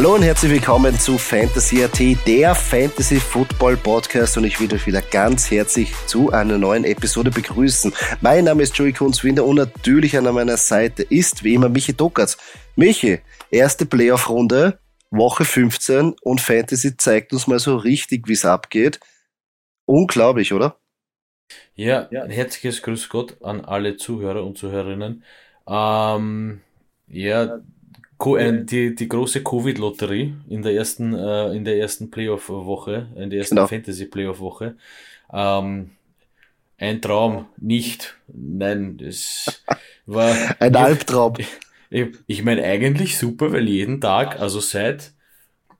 [0.00, 4.86] Hallo und herzlich willkommen zu Fantasy AT, der Fantasy Football Podcast und ich will euch
[4.86, 7.92] wieder ganz herzlich zu einer neuen Episode begrüßen.
[8.22, 12.38] Mein Name ist Joey Kunzwinder und natürlich an meiner Seite ist wie immer Michi Dokatz.
[12.76, 13.20] Michi,
[13.50, 14.78] erste Playoff-Runde,
[15.10, 19.00] Woche 15 und Fantasy zeigt uns mal so richtig, wie es abgeht.
[19.84, 20.78] Unglaublich, oder?
[21.74, 25.24] Ja, ein herzliches Grüß Gott an alle Zuhörer und Zuhörerinnen.
[25.68, 26.62] Ähm,
[27.06, 27.60] ja,
[28.24, 33.56] die, die große Covid-Lotterie in der ersten, äh, in der ersten Playoff-Woche, in der ersten
[33.56, 33.66] genau.
[33.66, 34.76] Fantasy-Playoff-Woche.
[35.32, 35.90] Ähm,
[36.78, 38.16] ein Traum, nicht.
[38.28, 39.64] Nein, es
[40.06, 40.34] war.
[40.58, 41.34] ein Albtraum.
[41.92, 45.12] Ich, ich meine, eigentlich super, weil jeden Tag, also seit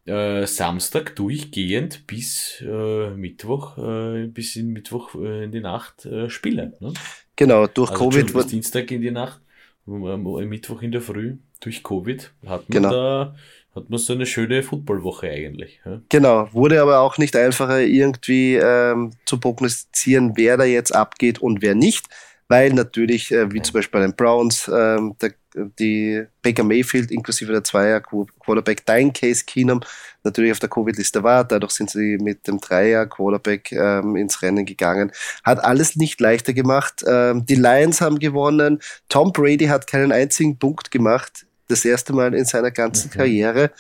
[0.07, 6.29] äh, Samstag durchgehend bis äh, Mittwoch, äh, bis in Mittwoch äh, in die Nacht äh,
[6.29, 6.75] spielen.
[6.81, 6.95] Ne?
[7.37, 8.33] Genau, durch also Covid.
[8.33, 9.41] Bis Dienstag in die Nacht,
[9.87, 12.91] Mittwoch in der Früh durch Covid hat man genau.
[12.91, 13.35] da
[13.75, 15.81] hat man so eine schöne Footballwoche eigentlich.
[15.85, 16.01] Ja?
[16.09, 21.63] Genau, wurde aber auch nicht einfacher irgendwie ähm, zu prognostizieren, wer da jetzt abgeht und
[21.63, 22.07] wer nicht,
[22.49, 25.35] weil natürlich, äh, wie zum Beispiel bei den Browns, ähm, der,
[25.79, 29.81] die Baker Mayfield inklusive der Zweier Quarterback dein Case Keenum
[30.25, 31.45] natürlich auf der Covid-Liste war.
[31.45, 35.13] Dadurch sind sie mit dem Dreier Quarterback ähm, ins Rennen gegangen.
[35.45, 37.05] Hat alles nicht leichter gemacht.
[37.07, 38.81] Ähm, die Lions haben gewonnen.
[39.09, 43.15] Tom Brady hat keinen einzigen Punkt gemacht das erste Mal in seiner ganzen mhm.
[43.15, 43.71] Karriere.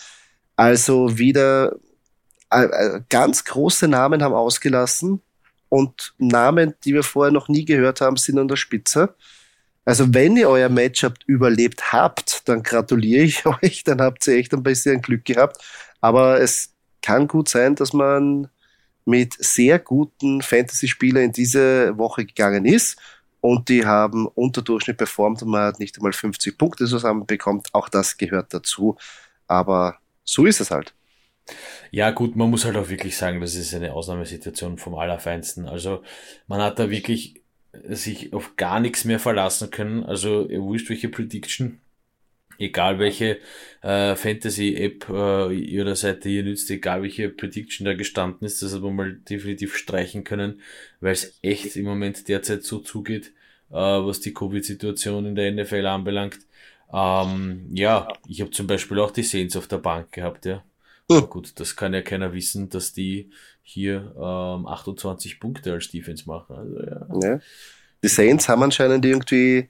[0.57, 1.77] Also wieder
[2.51, 5.21] äh, äh, ganz große Namen haben ausgelassen
[5.69, 9.15] und Namen, die wir vorher noch nie gehört haben, sind an der Spitze.
[9.85, 14.53] Also wenn ihr euer Matchup überlebt habt, dann gratuliere ich euch, dann habt ihr echt
[14.53, 15.59] ein bisschen Glück gehabt.
[16.01, 18.49] Aber es kann gut sein, dass man
[19.05, 22.99] mit sehr guten Fantasy-Spielern in diese Woche gegangen ist
[23.41, 27.69] und die haben unter Durchschnitt performt und man hat nicht einmal 50 Punkte zusammenbekommt.
[27.73, 28.97] Auch das gehört dazu.
[29.47, 30.95] Aber so ist es halt.
[31.91, 35.67] Ja, gut, man muss halt auch wirklich sagen, das ist eine Ausnahmesituation vom Allerfeinsten.
[35.67, 36.03] Also
[36.47, 37.43] man hat da wirklich
[37.89, 40.05] sich auf gar nichts mehr verlassen können.
[40.05, 41.81] Also wurscht welche Prediction
[42.61, 43.39] egal welche
[43.83, 48.83] äh, Fantasy-App äh, ihrer Seite ihr nützt, egal welche Prediction da gestanden ist, das hat
[48.83, 50.61] man mal definitiv streichen können,
[51.01, 53.33] weil es echt im Moment derzeit so zugeht,
[53.71, 56.39] äh, was die Covid-Situation in der NFL anbelangt.
[56.93, 60.63] Ähm, ja, ich habe zum Beispiel auch die Saints auf der Bank gehabt, ja.
[61.09, 63.31] Aber gut, das kann ja keiner wissen, dass die
[63.63, 66.57] hier ähm, 28 Punkte als Defense machen.
[66.57, 67.31] Also, ja.
[67.31, 67.41] ja.
[68.03, 69.69] Die Saints haben anscheinend irgendwie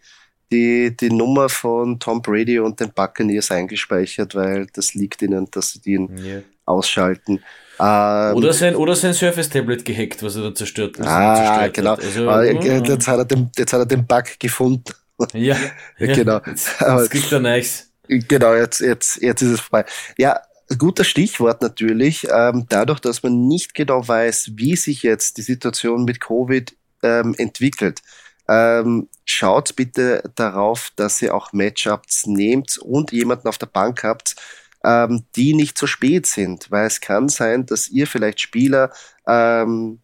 [0.53, 5.73] die, die Nummer von Tom Brady und den Buccaneers eingespeichert, weil das liegt ihnen, dass
[5.73, 6.43] sie den yeah.
[6.71, 7.43] Ausschalten.
[7.79, 11.91] Ähm, oder sein, oder sein Surface-Tablet gehackt, was er dann zerstört, was ah, zerstört genau.
[11.93, 12.05] hat.
[12.05, 14.85] Also, ah, jetzt, hat er den, jetzt hat er den Bug gefunden.
[15.35, 15.55] Ja,
[15.99, 16.41] ja genau.
[16.47, 17.91] Jetzt, jetzt kriegt er nice.
[18.09, 19.85] Genau, jetzt, jetzt, jetzt ist es vorbei.
[20.17, 20.41] Ja,
[20.79, 22.27] guter Stichwort natürlich.
[22.33, 27.35] Ähm, dadurch, dass man nicht genau weiß, wie sich jetzt die Situation mit Covid ähm,
[27.37, 28.01] entwickelt,
[28.49, 34.37] ähm, schaut bitte darauf, dass ihr auch Matchups nehmt und jemanden auf der Bank habt,
[34.85, 38.93] ähm, die nicht so spät sind, weil es kann sein, dass ihr vielleicht Spieler
[39.27, 40.01] ähm,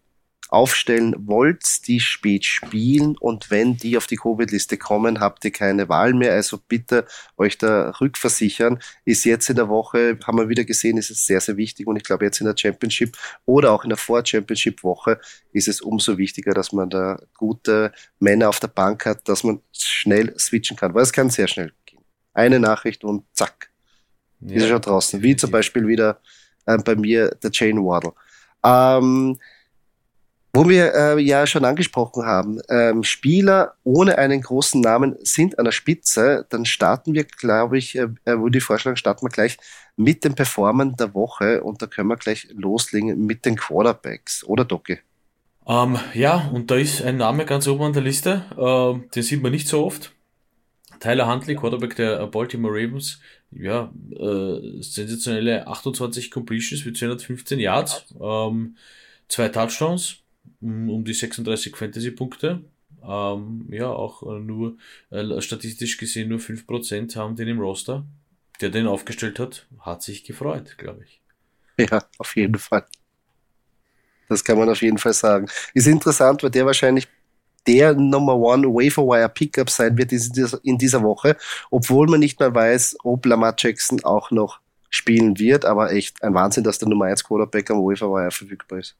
[0.49, 5.89] aufstellen wollt, die spät spielen und wenn die auf die Covid-Liste kommen, habt ihr keine
[5.89, 6.33] Wahl mehr.
[6.33, 7.05] Also bitte
[7.37, 8.79] euch da rückversichern.
[9.05, 11.97] Ist jetzt in der Woche, haben wir wieder gesehen, ist es sehr, sehr wichtig und
[11.97, 15.21] ich glaube jetzt in der Championship oder auch in der Vor-Championship-Woche
[15.53, 19.61] ist es umso wichtiger, dass man da gute Männer auf der Bank hat, dass man
[19.73, 22.01] schnell switchen kann, weil es kann sehr schnell gehen.
[22.35, 23.71] Eine Nachricht und zack,
[24.41, 25.23] ja, ist er schon draußen.
[25.23, 26.21] Wie zum Beispiel wieder
[26.67, 28.13] äh, bei mir der Jane Waddle.
[28.65, 29.39] Ähm,
[30.57, 35.67] wo wir äh, ja schon angesprochen haben, ähm, Spieler ohne einen großen Namen sind an
[35.67, 39.59] der Spitze, dann starten wir, glaube ich, äh, äh würde ich vorschlagen, starten wir gleich
[39.97, 44.65] mit den Performern der Woche und da können wir gleich loslegen mit den Quarterbacks, oder
[44.65, 44.99] Doki?
[45.67, 49.43] Ähm, ja, und da ist ein Name ganz oben an der Liste, äh, den sieht
[49.43, 50.13] man nicht so oft.
[51.01, 53.21] Tyler Huntley, Quarterback der Baltimore Ravens,
[53.51, 58.77] ja, äh, sensationelle 28 Completions für 215 Yards, ähm,
[59.29, 60.19] zwei Touchdowns,
[60.61, 62.65] um die 36 Fantasy-Punkte.
[63.03, 64.77] Ähm, ja, auch äh, nur
[65.11, 68.05] äh, statistisch gesehen nur 5% haben den im Roster.
[68.61, 71.21] Der den aufgestellt hat, hat sich gefreut, glaube ich.
[71.79, 72.87] Ja, auf jeden Fall.
[74.29, 75.47] Das kann man auf jeden Fall sagen.
[75.75, 77.07] Ist interessant, weil der wahrscheinlich
[77.67, 81.37] der Number One Waferwire Pickup sein wird in dieser Woche,
[81.71, 84.61] obwohl man nicht mehr weiß, ob Lamar Jackson auch noch
[84.91, 88.97] spielen wird, aber echt ein Wahnsinn, dass der Nummer 1 Quarterback am Waferwire verfügbar ist.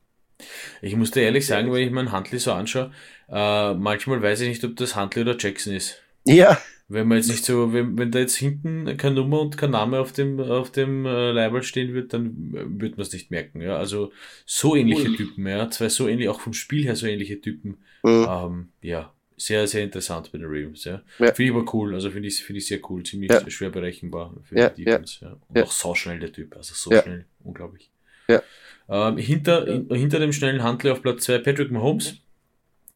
[0.83, 2.91] Ich muss dir ehrlich sagen, wenn ich meinen Huntley so anschaue,
[3.31, 5.97] äh, manchmal weiß ich nicht, ob das Huntley oder Jackson ist.
[6.25, 6.59] Ja.
[6.89, 9.99] Wenn man jetzt nicht so, wenn, wenn da jetzt hinten keine Nummer und kein Name
[9.99, 13.61] auf dem, auf dem äh, Label stehen wird, dann äh, wird man es nicht merken.
[13.61, 14.13] Ja, also
[14.45, 17.79] so ähnliche Typen, ja, zwei so ähnlich, auch vom Spiel her so ähnliche Typen.
[18.05, 18.27] Mhm.
[18.29, 21.03] Ähm, ja, sehr, sehr interessant bei den Ravens, ja.
[21.19, 21.35] ja.
[21.35, 23.51] Finde ich aber cool, also finde ich, finde ich sehr cool, ziemlich ja.
[23.51, 25.37] schwer berechenbar für ja, die Defense, ja.
[25.49, 27.91] Und auch so schnell der Typ, also so schnell, unglaublich.
[28.29, 28.43] Ja.
[28.89, 32.21] Ähm, hinter, in, hinter dem schnellen Handler auf Platz 2 Patrick Mahomes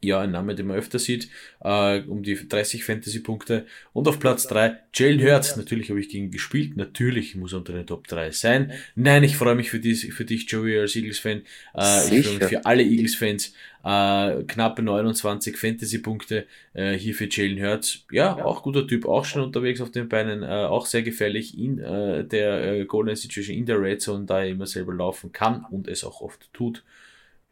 [0.03, 1.29] ja, ein Name, den man öfter sieht,
[1.61, 3.67] äh, um die 30 Fantasy-Punkte.
[3.93, 5.57] Und auf Platz 3 Jalen Hurts.
[5.57, 6.77] Natürlich habe ich gegen gespielt.
[6.77, 8.73] Natürlich muss er unter den Top 3 sein.
[8.95, 11.43] Nein, ich freue mich für, dies, für dich, Joey, als Eagles-Fan.
[11.77, 13.53] Äh, ich freue mich für alle Eagles-Fans.
[13.85, 18.07] Äh, knappe 29 Fantasy-Punkte äh, hier für Jalen Hurts.
[18.11, 21.79] Ja, auch guter Typ, auch schon unterwegs auf den Beinen, äh, auch sehr gefährlich in
[21.79, 25.67] äh, der äh, Golden Situation, in der Red Zone, da er immer selber laufen kann
[25.71, 26.85] und es auch oft tut.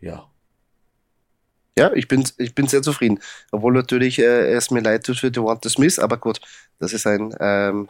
[0.01, 0.31] Ja,
[1.79, 3.21] ja, ich bin, ich bin sehr zufrieden.
[3.51, 6.41] Obwohl natürlich äh, es mir leid tut für Devonta Smith, aber gut,
[6.79, 7.89] das ist ein, ähm,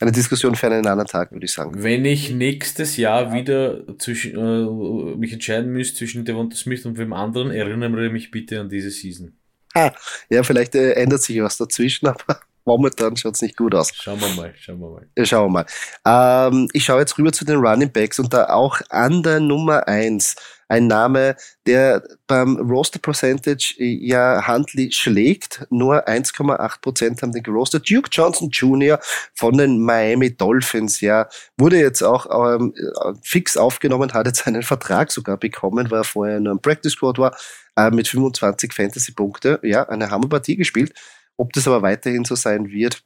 [0.00, 1.82] eine Diskussion für einen anderen Tag, würde ich sagen.
[1.82, 7.12] Wenn ich nächstes Jahr wieder zwischen, äh, mich entscheiden müsste zwischen Devonta Smith und wem
[7.12, 9.32] anderen, erinnere mich bitte an diese Season.
[9.74, 9.92] Ah,
[10.28, 13.90] ja, vielleicht äh, ändert sich was dazwischen, aber momentan schaut es nicht gut aus.
[13.94, 15.06] Schauen wir mal, schauen wir mal.
[15.16, 15.64] Ja, schauen wir
[16.04, 16.48] mal.
[16.48, 19.88] Ähm, ich schaue jetzt rüber zu den Running Backs und da auch an der Nummer
[19.88, 20.36] eins
[20.72, 21.36] ein Name,
[21.66, 25.66] der beim Roster Percentage ja Huntley schlägt.
[25.68, 27.88] Nur 1,8 Prozent haben den gerostet.
[27.90, 28.98] Duke Johnson Jr.
[29.34, 31.28] von den Miami Dolphins, ja,
[31.58, 32.74] wurde jetzt auch ähm,
[33.22, 37.18] fix aufgenommen, hat jetzt einen Vertrag sogar bekommen, weil er vorher nur im Practice Squad
[37.18, 37.36] war,
[37.76, 39.60] äh, mit 25 Fantasy-Punkte.
[39.62, 40.94] Ja, eine Hammerpartie gespielt.
[41.36, 43.02] Ob das aber weiterhin so sein wird,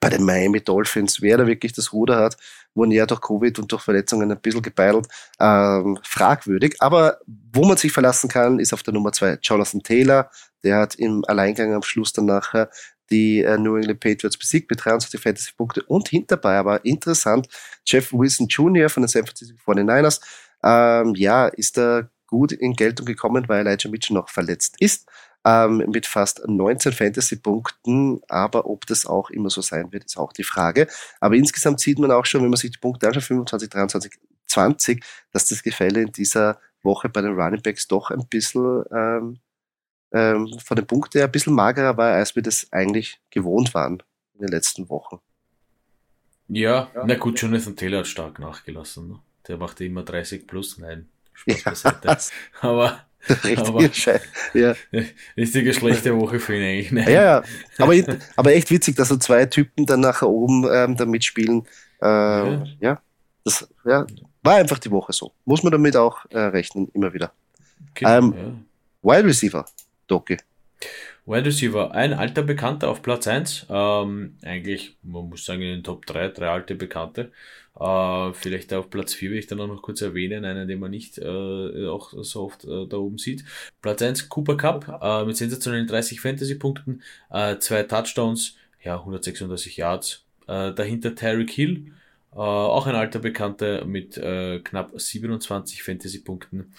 [0.00, 2.36] bei den Miami Dolphins, wer da wirklich das Ruder hat,
[2.74, 5.06] wurden ja durch Covid und durch Verletzungen ein bisschen gebeitelt,
[5.38, 6.76] ähm, fragwürdig.
[6.80, 7.18] Aber
[7.52, 10.30] wo man sich verlassen kann, ist auf der Nummer zwei Jonathan Taylor.
[10.64, 12.70] Der hat im Alleingang am Schluss dann nachher
[13.10, 17.48] die äh, New England Patriots besiegt mit 23 Fantasy-Punkte und hinterbei aber interessant,
[17.84, 18.88] Jeff Wilson Jr.
[18.88, 20.20] von den San Francisco 49ers,
[20.62, 25.06] ähm, ja, ist da gut in Geltung gekommen, weil Elijah Mitchell noch verletzt ist
[25.44, 28.20] ähm, mit fast 19 Fantasy-Punkten.
[28.28, 30.86] Aber ob das auch immer so sein wird, ist auch die Frage.
[31.20, 34.12] Aber insgesamt sieht man auch schon, wenn man sich die Punkte anschaut, 25, 23,
[34.46, 39.38] 20, dass das Gefälle in dieser Woche bei den Running Backs doch ein bisschen ähm,
[40.12, 44.02] ähm, von den Punkten her ein bisschen magerer war, als wir das eigentlich gewohnt waren
[44.34, 45.20] in den letzten Wochen.
[46.48, 47.04] Ja, ja.
[47.06, 49.08] na gut, Jonathan Taylor hat stark nachgelassen.
[49.08, 49.18] Ne?
[49.46, 52.18] Der machte immer 30 plus, nein, Spaß beiseite.
[52.60, 53.06] Aber
[53.92, 54.20] Scheiße.
[54.54, 54.74] Ja.
[55.36, 56.92] Richtige schlechte Woche für ihn eigentlich.
[56.92, 57.08] Nein.
[57.08, 57.42] Ja, ja.
[57.78, 57.94] Aber,
[58.36, 61.66] aber echt witzig, dass so zwei Typen dann nachher oben ähm, da mitspielen.
[62.00, 62.64] Äh, ja.
[62.80, 63.02] ja.
[63.44, 64.06] Das ja,
[64.42, 65.32] war einfach die Woche so.
[65.44, 67.32] Muss man damit auch äh, rechnen, immer wieder.
[67.90, 68.34] Okay, ähm,
[69.02, 69.16] ja.
[69.16, 69.64] Wide Receiver,
[70.06, 70.36] Doki.
[71.26, 73.66] Wide Receiver, ein alter Bekannter auf Platz 1.
[73.68, 77.30] Ähm, eigentlich, man muss sagen, in den Top 3, drei alte Bekannte.
[77.78, 80.90] Äh, vielleicht auf Platz 4 will ich dann auch noch kurz erwähnen, einen, den man
[80.90, 83.44] nicht äh, auch so oft äh, da oben sieht.
[83.80, 90.24] Platz 1 Cooper Cup äh, mit sensationellen 30 Fantasy-Punkten, äh, zwei Touchdowns, ja, 136 Yards.
[90.46, 91.92] Äh, dahinter Tyreek Hill,
[92.32, 96.72] auch ein alter Bekannter mit knapp 27 Fantasy-Punkten.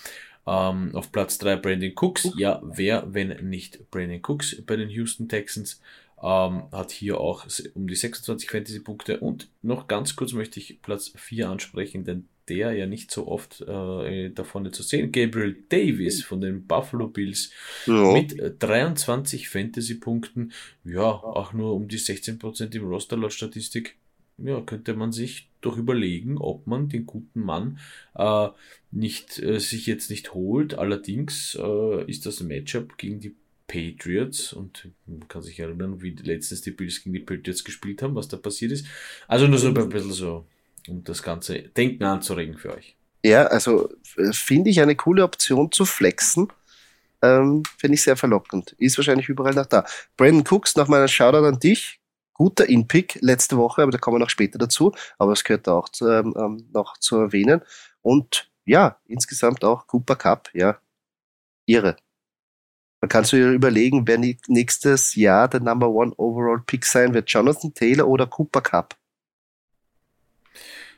[0.48, 2.32] Ähm, auf Platz 3 Brandon Cooks.
[2.38, 5.80] Ja, wer, wenn nicht Brandon Cooks bei den Houston Texans?
[6.22, 9.20] Ähm, hat hier auch um die 26 Fantasy-Punkte.
[9.20, 13.62] Und noch ganz kurz möchte ich Platz 4 ansprechen, denn der ja nicht so oft
[13.62, 15.12] äh, davon zu sehen.
[15.12, 17.52] Gabriel Davis von den Buffalo Bills
[17.86, 18.12] ja.
[18.12, 20.52] mit 23 Fantasy-Punkten.
[20.84, 23.96] Ja, auch nur um die 16% im Roster laut Statistik.
[24.38, 27.80] Ja, könnte man sich doch überlegen, ob man den guten Mann
[28.16, 28.50] äh,
[28.92, 30.74] nicht äh, sich jetzt nicht holt.
[30.74, 33.36] Allerdings äh, ist das Matchup gegen die
[33.68, 38.16] Patriots und man kann sich erinnern, wie letztens die Bills gegen die Patriots gespielt haben,
[38.16, 38.86] was da passiert ist.
[39.28, 40.46] Also nur so ein bisschen so,
[40.90, 42.96] um das ganze Denken anzuregen für euch.
[43.24, 46.48] Ja, also äh, finde ich eine coole Option zu flexen.
[47.22, 48.76] Ähm, finde ich sehr verlockend.
[48.80, 49.86] Ist wahrscheinlich überall noch da.
[50.18, 52.01] Brandon Cooks, noch mal ein Shoutout an dich.
[52.42, 54.96] Guter In-Pick letzte Woche, aber da kommen wir noch später dazu.
[55.20, 57.62] Aber es gehört auch zu, ähm, ähm, noch zu erwähnen.
[58.02, 60.80] Und ja, insgesamt auch Cooper Cup, ja,
[61.68, 61.98] irre.
[63.00, 67.30] Man kann sich überlegen, wer nächstes Jahr der Number One Overall Pick sein wird.
[67.30, 68.98] Jonathan Taylor oder Cooper Cup?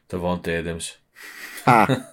[0.10, 0.98] Der Wante Adams.
[1.66, 2.06] Ah.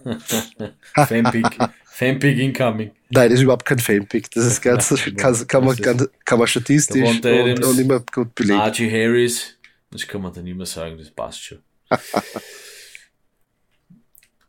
[1.06, 1.56] Fanpick.
[1.92, 2.92] Fanpick incoming.
[3.10, 4.30] Nein, das ist überhaupt kein Fanpick.
[4.30, 8.60] Das ist ganz, kann, kann, man, ganz, kann man statistisch und, und, immer gut belegen.
[8.60, 9.58] Archie Harris,
[9.90, 11.58] das kann man dann immer sagen, das passt schon.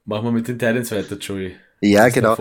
[0.05, 1.55] Machen wir mit den Titans weiter, Joey.
[1.81, 2.37] Ja, genau.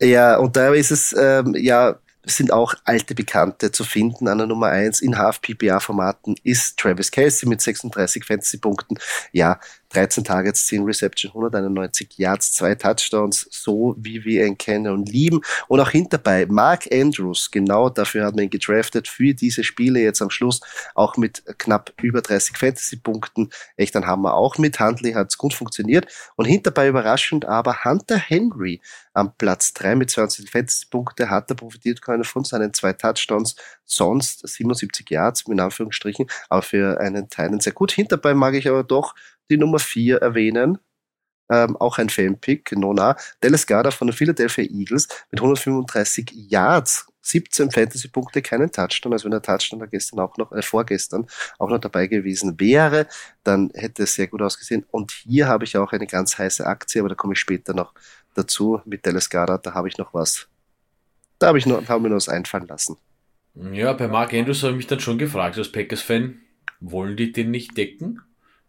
[0.00, 4.28] Ja, und da ist es, ähm, ja, sind auch alte Bekannte zu finden.
[4.28, 8.98] An der Nummer eins in Half-PPA-Formaten ist Travis Kelsey mit 36 Fantasy-Punkten.
[9.32, 9.60] Ja,
[9.94, 15.40] 13 Targets, 10 Reception, 191 Yards, zwei Touchdowns, so wie wir ihn kennen und lieben.
[15.68, 20.20] Und auch hinterbei Mark Andrews, genau dafür hat man ihn gedraftet, für diese Spiele jetzt
[20.22, 20.60] am Schluss,
[20.94, 23.50] auch mit knapp über 30 Fantasy-Punkten.
[23.76, 24.34] Echt ein Hammer.
[24.34, 26.06] Auch mit Huntley hat es gut funktioniert.
[26.36, 28.80] Und hinterbei überraschend aber Hunter Henry
[29.12, 34.46] am Platz 3 mit 20 Fantasy-Punkte hat er profitiert können von seinen zwei Touchdowns, sonst
[34.46, 37.92] 77 Yards in Anführungsstrichen, aber für einen Teilen sehr gut.
[37.92, 39.14] Hinterbei mag ich aber doch
[39.50, 40.78] die Nummer 4 erwähnen.
[41.50, 43.16] Ähm, auch ein Fanpick, Nona.
[43.40, 49.12] Dallas Garda von den Philadelphia Eagles mit 135 Yards, 17 Fantasy-Punkte, keinen Touchdown.
[49.12, 51.26] Also wenn der Touchdown da gestern auch noch, äh, vorgestern
[51.58, 53.06] auch noch dabei gewesen wäre,
[53.42, 54.86] dann hätte es sehr gut ausgesehen.
[54.90, 57.92] Und hier habe ich auch eine ganz heiße Aktie, aber da komme ich später noch
[58.34, 59.58] dazu mit Dallas Garda.
[59.58, 60.48] Da habe ich noch was.
[61.38, 62.96] Da habe ich noch, haben wir noch was einfallen lassen.
[63.54, 66.40] Ja, bei Mark Andrews habe ich mich dann schon gefragt, als Packers-Fan,
[66.80, 68.20] wollen die den nicht decken?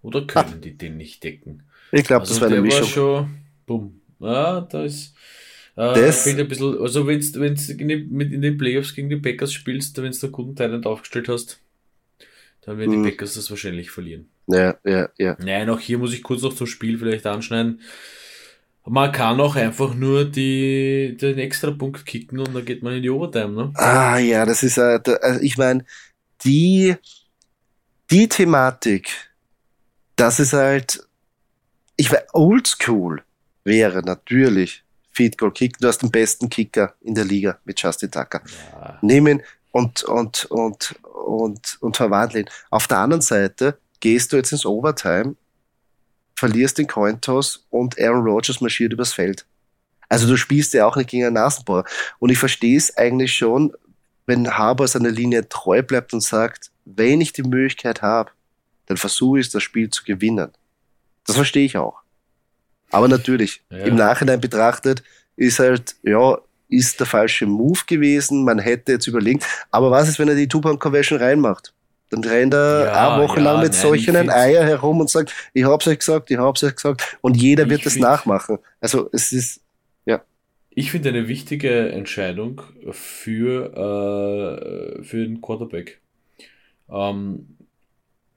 [0.06, 0.62] Oder können ah.
[0.64, 1.64] die den nicht decken?
[1.92, 2.82] Ich glaube, also das war eine Mischung.
[2.82, 3.30] War schon,
[3.66, 4.02] bumm.
[4.20, 5.16] Ja, da ist.
[5.76, 9.52] Äh, das ein bisschen, also wenn du in, den, in den Playoffs gegen die Packers
[9.52, 11.60] spielst, wenn du einen guten Talent aufgestellt hast,
[12.62, 13.04] dann werden hm.
[13.04, 14.30] die Packers das wahrscheinlich verlieren.
[14.48, 15.36] Ja, ja, ja.
[15.40, 17.82] Nein, auch hier muss ich kurz noch zum Spiel vielleicht anschneiden.
[18.86, 23.02] Man kann auch einfach nur die, den extra Punkt kicken und dann geht man in
[23.02, 23.74] die Overtime, ne?
[23.74, 25.84] Ah, ja, das ist, äh, also ich meine,
[26.44, 26.96] die,
[28.12, 29.10] die Thematik,
[30.16, 31.06] das ist halt,
[31.96, 33.24] ich weiß, oldschool
[33.64, 35.78] wäre natürlich Feed Goal Kick.
[35.80, 38.42] Du hast den besten Kicker in der Liga mit Justin Tucker.
[38.74, 39.00] Ja.
[39.02, 39.42] Nehmen
[39.72, 42.50] und, und, und, und, und verwandeln.
[42.70, 45.36] Auf der anderen Seite gehst du jetzt ins Overtime,
[46.36, 49.46] verlierst den Cointoss und Aaron Rodgers marschiert übers Feld.
[50.10, 51.86] Also du spielst ja auch nicht gegen einen Nasenbohrer.
[52.20, 53.74] Und ich verstehe es eigentlich schon,
[54.26, 58.32] wenn Haber seiner Linie treu bleibt und sagt, wenn ich die Möglichkeit habe,
[58.88, 60.52] dann versuche ich das Spiel zu gewinnen.
[61.26, 62.02] Das verstehe ich auch.
[62.92, 63.80] Aber natürlich, ja.
[63.80, 65.04] im Nachhinein betrachtet,
[65.36, 66.38] ist halt, ja,
[66.70, 68.44] ist der falsche Move gewesen.
[68.44, 71.74] Man hätte jetzt überlegt, aber was ist, wenn er die Two-Point-Conversion reinmacht?
[72.10, 75.34] Dann rennt er ja, eine Woche ja, lang mit nein, solchen Eier herum und sagt,
[75.54, 77.18] ich hab's euch gesagt, ich hab's euch gesagt.
[77.22, 78.60] Und jeder wird das nachmachen.
[78.80, 79.62] Also es ist,
[80.06, 80.22] ja.
[80.70, 82.62] Ich finde eine wichtige Entscheidung
[82.92, 83.74] für,
[85.00, 86.00] äh, für den Quarterback.
[86.90, 87.55] Ähm,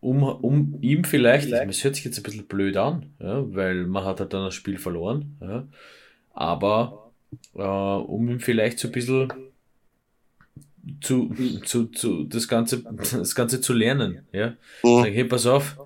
[0.00, 1.70] um, um ihm vielleicht, vielleicht.
[1.70, 4.54] es hört sich jetzt ein bisschen blöd an, ja, weil man hat halt dann das
[4.54, 5.66] Spiel verloren, ja,
[6.32, 7.10] aber
[7.54, 9.32] äh, um ihm vielleicht so ein bisschen
[11.00, 14.54] zu, zu, zu das Ganze, das Ganze zu lernen, ja.
[14.82, 15.02] Mhm.
[15.02, 15.76] Sagen, hey, pass auf,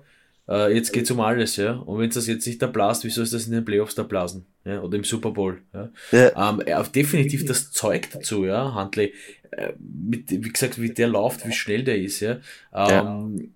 [0.47, 1.73] äh, jetzt geht's um alles, ja.
[1.73, 4.03] Und wenn es das jetzt nicht da blast, wieso ist das in den Playoffs da
[4.03, 4.45] blasen?
[4.63, 5.61] Ja, oder im Super Bowl.
[5.73, 5.89] Ja.
[6.11, 6.49] ja.
[6.49, 9.13] Ähm, er hat definitiv das Zeug dazu, ja, Huntley.
[9.51, 12.39] Äh, mit, wie gesagt, wie der läuft, wie schnell der ist, ja.
[12.73, 13.47] Ähm, ja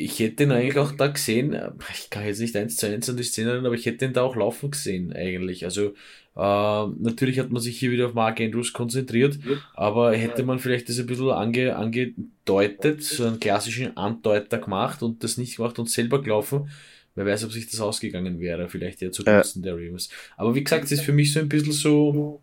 [0.00, 1.56] ich hätte ihn eigentlich auch da gesehen,
[1.92, 4.12] ich kann jetzt nicht eins zu eins an die Szene erinnern, aber ich hätte ihn
[4.12, 5.64] da auch laufen gesehen eigentlich.
[5.64, 5.94] Also
[6.36, 9.38] äh, natürlich hat man sich hier wieder auf Mark Andrews konzentriert,
[9.74, 15.22] aber hätte man vielleicht das ein bisschen ange, angedeutet, so einen klassischen Andeuter gemacht und
[15.22, 16.70] das nicht gemacht und selber gelaufen,
[17.14, 19.74] wer weiß, ob sich das ausgegangen wäre, vielleicht eher zugunsten ja.
[19.74, 20.08] der Ravens.
[20.36, 22.42] Aber wie gesagt, es ist für mich so ein bisschen so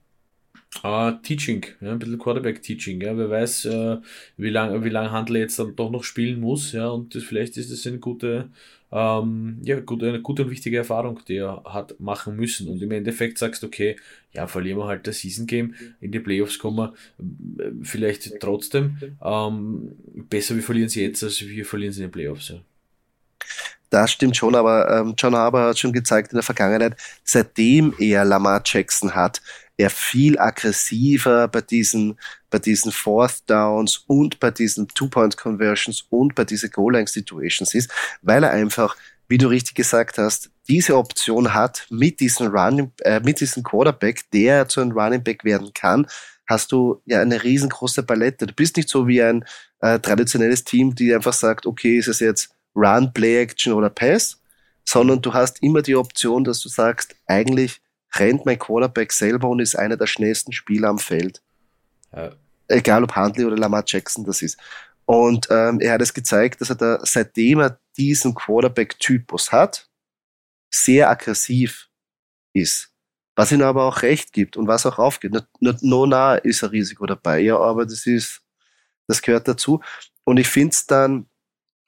[0.84, 3.18] Uh, Teaching, ja, ein bisschen Quarterback-Teaching, ja.
[3.18, 3.98] Wer weiß, uh,
[4.36, 7.58] wie lange wie lang Handler jetzt dann doch noch spielen muss, ja, und das, vielleicht
[7.58, 8.50] ist das eine gute,
[8.92, 12.68] ähm, ja, gut, eine gute und wichtige Erfahrung, die er hat machen müssen.
[12.68, 13.96] Und im Endeffekt sagst du, okay,
[14.34, 16.94] ja, verlieren wir halt das Season Game, in die Playoffs kommen wir
[17.82, 18.98] vielleicht trotzdem.
[19.24, 19.94] Ähm,
[20.30, 22.60] besser wir verlieren sie jetzt, als wir verlieren sie in den Playoffs, ja.
[23.90, 28.26] Das stimmt schon, aber ähm, John Harbour hat schon gezeigt in der Vergangenheit, seitdem er
[28.26, 29.42] Lamar Jackson hat,
[29.78, 32.20] er viel aggressiver bei diesen,
[32.50, 37.92] bei diesen Fourth Downs und bei diesen Two-Point-Conversions und bei diesen Goal-Line-Situations ist,
[38.24, 43.20] weil er einfach, wie du richtig gesagt hast, diese Option hat mit diesem Running, äh,
[43.20, 46.08] mit diesem Quarterback, der zu einem Running Back werden kann,
[46.48, 48.48] hast du ja eine riesengroße Palette.
[48.48, 49.46] Du bist nicht so wie ein
[49.82, 54.42] äh, traditionelles Team, die einfach sagt, okay, ist es jetzt Run, Play Action oder Pass,
[54.86, 57.82] sondern du hast immer die Option, dass du sagst, eigentlich
[58.16, 61.42] rennt mein Quarterback selber und ist einer der schnellsten Spieler am Feld.
[62.16, 62.32] Ja.
[62.68, 64.58] Egal ob Huntley oder Lamar Jackson das ist.
[65.06, 69.90] Und ähm, er hat es gezeigt, dass er da, seitdem er diesen Quarterback-Typus hat,
[70.70, 71.90] sehr aggressiv
[72.54, 72.92] ist.
[73.36, 75.32] Was ihm aber auch recht gibt und was auch aufgeht.
[75.32, 78.42] Nicht no nah ist ein Risiko dabei, ja, aber das ist,
[79.08, 79.82] das gehört dazu.
[80.24, 81.28] Und ich finde es dann,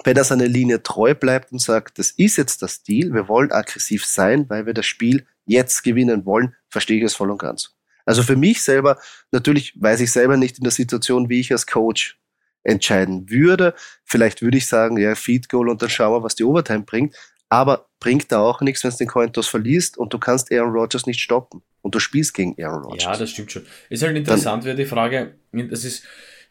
[0.04, 3.52] wenn er seiner Linie treu bleibt und sagt, das ist jetzt das Stil, wir wollen
[3.52, 7.76] aggressiv sein, weil wir das Spiel jetzt gewinnen wollen, verstehe ich es voll und ganz.
[8.06, 8.98] Also für mich selber,
[9.32, 12.20] natürlich weiß ich selber nicht in der Situation, wie ich als Coach
[12.64, 13.74] entscheiden würde.
[14.04, 17.16] Vielleicht würde ich sagen, ja, Feed Goal und dann schauen wir, was die Overtime bringt.
[17.50, 21.08] Aber bringt da auch nichts, wenn du den Cointos verliest und du kannst Aaron Rodgers
[21.08, 21.64] nicht stoppen.
[21.82, 23.04] Und du spielst gegen Aaron Rodgers.
[23.04, 23.66] Ja, das stimmt schon.
[23.90, 26.04] Ist halt interessant, wäre die Frage, das ist,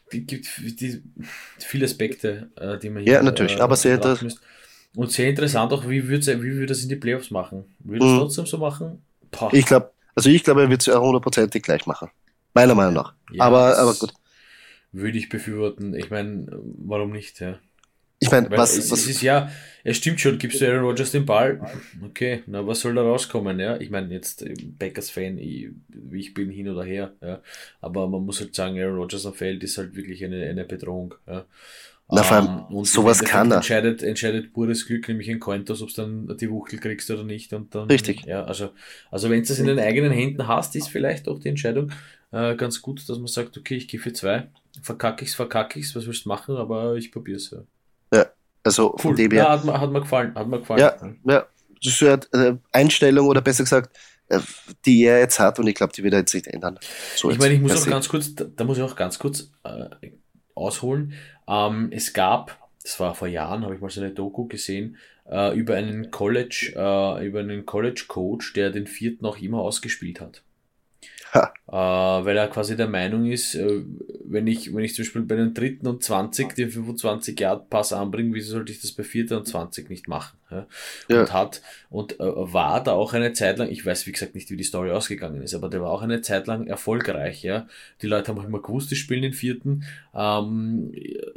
[0.09, 1.03] gibt die,
[1.59, 4.39] viele Aspekte, äh, die man hier Ja, natürlich, äh, aber sehr interessant.
[4.95, 7.65] Und sehr interessant auch, wie würde wie würd das in die Playoffs machen?
[7.79, 8.17] Würde es mhm.
[8.17, 9.01] trotzdem so machen?
[9.31, 9.49] Poh.
[9.51, 12.09] Ich glaube, also ich glaube, er wird es hundertprozentig gleich machen.
[12.53, 13.13] Meiner Meinung nach.
[13.31, 14.13] Ja, aber, aber gut.
[14.91, 15.93] Würde ich befürworten.
[15.93, 17.59] Ich meine, warum nicht, ja?
[18.21, 19.01] Ich meine, was, es, was.
[19.01, 19.49] Es ist ja,
[19.83, 21.61] es stimmt schon, gibst du Aaron Rodgers den Ball?
[22.03, 23.77] Okay, na, was soll da rauskommen, ja?
[23.77, 24.45] Ich meine, jetzt
[24.77, 25.73] Packers-Fan, wie
[26.19, 27.41] ich bin, hin oder her, ja.
[27.79, 31.15] Aber man muss halt sagen, Aaron Rodgers am Feld ist halt wirklich eine, eine Bedrohung,
[31.27, 31.45] ja.
[32.11, 33.57] Na, vor allem, um, und sowas kann er.
[33.57, 37.53] Entscheidet, entscheidet pures Glück, nämlich in Cointos, ob du dann die Wuchtel kriegst oder nicht.
[37.53, 38.25] Und dann, Richtig.
[38.25, 38.71] Ja, also,
[39.11, 41.91] also wenn du es in den eigenen Händen hast, ist vielleicht auch die Entscheidung
[42.31, 44.49] äh, ganz gut, dass man sagt, okay, ich gehe für zwei,
[44.81, 47.59] verkacke ich's, verkacke ich's, was willst du machen, aber ich probier's ja.
[48.11, 48.25] Ja,
[48.63, 48.99] also cool.
[48.99, 49.43] von dem her.
[49.43, 50.79] Ja, hat, mir, hat mir gefallen, hat mir gefallen.
[50.79, 51.45] Ja, ja.
[51.83, 53.95] das ist eine äh, Einstellung oder besser gesagt,
[54.29, 54.39] äh,
[54.85, 56.79] die er jetzt hat und ich glaube, die wird er jetzt nicht ändern.
[57.15, 59.51] So ich meine, ich muss auch ganz kurz, da, da, muss ich auch ganz kurz
[59.63, 60.09] äh,
[60.59, 61.13] ausholen.
[61.47, 64.97] Ähm, es gab das war vor Jahren, habe ich mal so eine Doku gesehen,
[65.29, 70.21] äh, über einen College, äh, über einen College Coach, der den vierten auch immer ausgespielt
[70.21, 70.43] hat.
[71.33, 73.83] Äh, weil er quasi der Meinung ist, äh,
[74.25, 77.93] wenn ich, wenn ich zum Beispiel bei einem dritten und 20 den 25 Yard Pass
[77.93, 80.37] anbringe, wieso sollte ich das bei vierten und 20 nicht machen?
[80.49, 80.65] Ja?
[81.09, 81.19] Ja.
[81.21, 84.49] Und hat, und äh, war da auch eine Zeit lang, ich weiß wie gesagt nicht,
[84.49, 87.67] wie die Story ausgegangen ist, aber der war auch eine Zeit lang erfolgreich, ja.
[88.01, 89.83] Die Leute haben auch immer gewusst, die spielen den vierten,
[90.15, 90.91] ähm,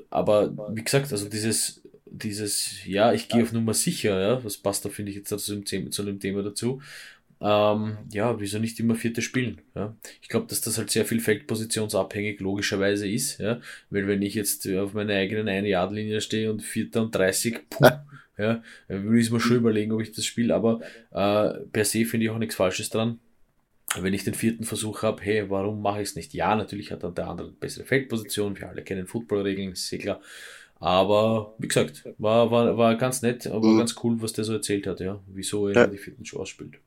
[0.08, 4.84] aber wie gesagt, also dieses, dieses, ja, ich gehe auf Nummer sicher, ja, was passt
[4.84, 6.80] da, finde ich, jetzt zu dem, zu dem Thema dazu
[7.42, 9.60] ähm, ja, wieso nicht immer vierte spielen?
[9.74, 9.96] Ja?
[10.20, 13.60] Ich glaube, dass das halt sehr viel feldpositionsabhängig logischerweise ist, ja?
[13.90, 17.68] weil wenn ich jetzt auf meiner eigenen eine Yard Linie stehe und vierter und 30,
[17.68, 17.88] puh,
[18.38, 22.26] ja, würde ich mir schon überlegen, ob ich das spiele, aber äh, per se finde
[22.26, 23.18] ich auch nichts Falsches dran.
[23.98, 26.32] Wenn ich den vierten Versuch habe, hey, warum mache ich es nicht?
[26.32, 30.20] Ja, natürlich hat dann der andere bessere Feldposition, wir alle kennen Footballregeln, ist sehr klar.
[30.76, 33.78] Aber wie gesagt, war, war, war ganz nett, aber mhm.
[33.78, 35.86] ganz cool, was der so erzählt hat, ja, wieso er ja.
[35.86, 36.78] die vierten Show ausspielt.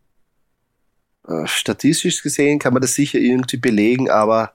[1.27, 4.53] Äh, statistisch gesehen kann man das sicher irgendwie belegen, aber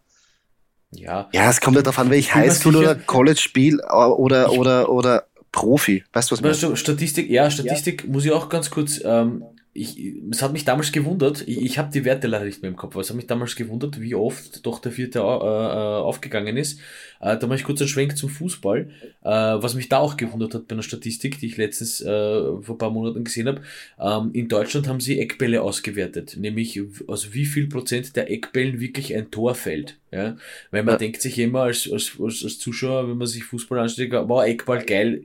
[0.93, 5.25] ja, ja es kommt ja darauf an, welch Highschool oder College-Spiel äh, oder, oder, oder
[5.53, 6.05] Profi.
[6.13, 8.11] Weißt du, was weißt du, Statistik, ja, Statistik ja.
[8.11, 11.93] muss ich auch ganz kurz ähm, ich, es hat mich damals gewundert, ich, ich habe
[11.93, 14.67] die Werte leider nicht mehr im Kopf, aber es hat mich damals gewundert, wie oft
[14.67, 16.81] doch der vierte äh, äh, aufgegangen ist.
[17.21, 18.91] Äh, da mache ich kurz einen Schwenk zum Fußball,
[19.23, 22.75] äh, was mich da auch gewundert hat bei einer Statistik, die ich letztens äh, vor
[22.75, 23.63] ein paar Monaten gesehen habe.
[24.01, 29.15] Ähm, in Deutschland haben sie Eckbälle ausgewertet, nämlich also wie viel Prozent der Eckbällen wirklich
[29.15, 29.99] ein Tor fällt.
[30.11, 30.37] Ja?
[30.73, 30.99] Weil man ja.
[30.99, 34.85] denkt sich immer als, als, als, als Zuschauer, wenn man sich Fußball anschaut, wow, Eckball
[34.85, 35.23] geil,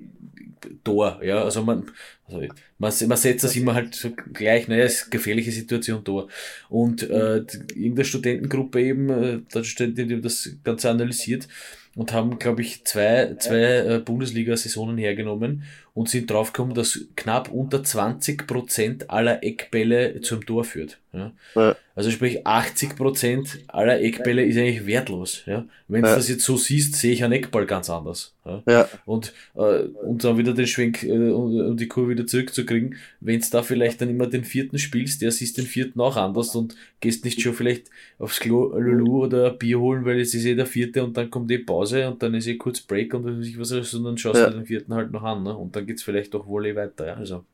[0.83, 1.21] Tor.
[1.23, 1.91] Ja, also man,
[2.27, 2.39] also
[2.77, 6.27] man, man setzt das immer halt so gleich, naja, ist gefährliche Situation Tor.
[6.69, 7.43] Und äh,
[7.75, 11.47] in der Studentengruppe eben, äh, da steht, die das Ganze analysiert
[11.95, 15.63] und haben, glaube ich, zwei, zwei äh, Bundesliga-Saisonen hergenommen
[15.95, 20.99] und sind draufgekommen, dass knapp unter 20 Prozent aller Eckbälle zum Tor führt.
[21.13, 21.31] Ja?
[21.55, 21.75] ja.
[21.95, 25.43] Also sprich 80 Prozent aller Eckbälle ist eigentlich wertlos.
[25.45, 25.65] Ja?
[25.87, 28.33] Wenn du das jetzt so siehst, sehe ich einen Eckball ganz anders.
[28.43, 28.63] Ja?
[28.67, 28.89] ja.
[29.05, 33.45] Und, äh, und dann wieder den Schwenk, äh, um die Kurve wieder zurückzukriegen, wenn du
[33.49, 37.23] da vielleicht dann immer den vierten spielst, der siehst den vierten auch anders und gehst
[37.23, 41.01] nicht schon vielleicht aufs Klo Lulu oder Bier holen, weil es ist eh der vierte
[41.01, 44.17] und dann kommt eh Pause und dann ist eh kurz Break und dann, was, sondern
[44.17, 44.49] schaust ja.
[44.49, 45.43] du den vierten halt noch an.
[45.43, 45.55] Ne?
[45.55, 47.07] Und dann geht's vielleicht doch wohl eh weiter.
[47.07, 47.13] Ja?
[47.15, 47.45] Also,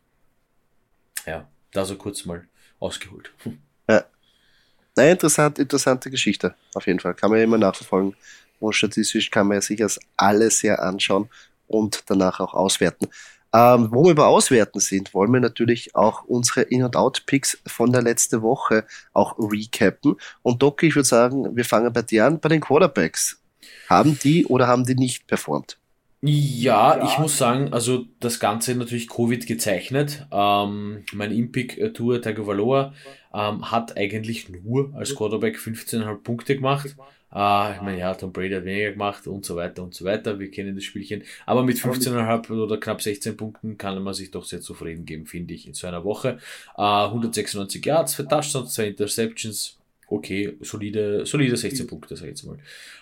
[1.26, 2.48] ja, da so kurz mal
[2.80, 3.32] ausgeholt.
[3.90, 4.06] Ja.
[4.96, 7.14] Nein, interessant, interessante Geschichte, auf jeden Fall.
[7.14, 8.16] Kann man ja immer nachverfolgen.
[8.60, 11.30] Und statistisch kann man sich das alles ja anschauen
[11.68, 13.10] und danach auch auswerten.
[13.54, 17.92] Ähm, wo wir über Auswerten sind, wollen wir natürlich auch unsere In- und Out-Picks von
[17.92, 20.16] der letzten Woche auch recappen.
[20.42, 23.42] Und Doc, ich würde sagen, wir fangen bei dir an, bei den Quarterbacks.
[23.90, 25.81] Haben die oder haben die nicht performt?
[26.24, 30.28] Ja, ja, ich muss sagen, also das Ganze natürlich Covid gezeichnet.
[30.32, 32.94] Ähm, mein Impic äh, Tour Tagovailoa
[33.34, 36.96] ähm, hat eigentlich nur als Quarterback 15,5 Punkte gemacht.
[37.34, 40.38] Äh, ich meine, ja, Tom Brady hat weniger gemacht und so weiter und so weiter.
[40.38, 41.24] Wir kennen das Spielchen.
[41.48, 45.56] Aber mit 15,5 oder knapp 16 Punkten kann man sich doch sehr zufrieden geben, finde
[45.56, 46.38] ich, in so einer Woche.
[46.78, 49.80] Äh, 196 Yards für Touchdowns, zwei Interceptions.
[50.08, 52.58] Okay, solide, solide 16 Punkte, sag ich jetzt mal.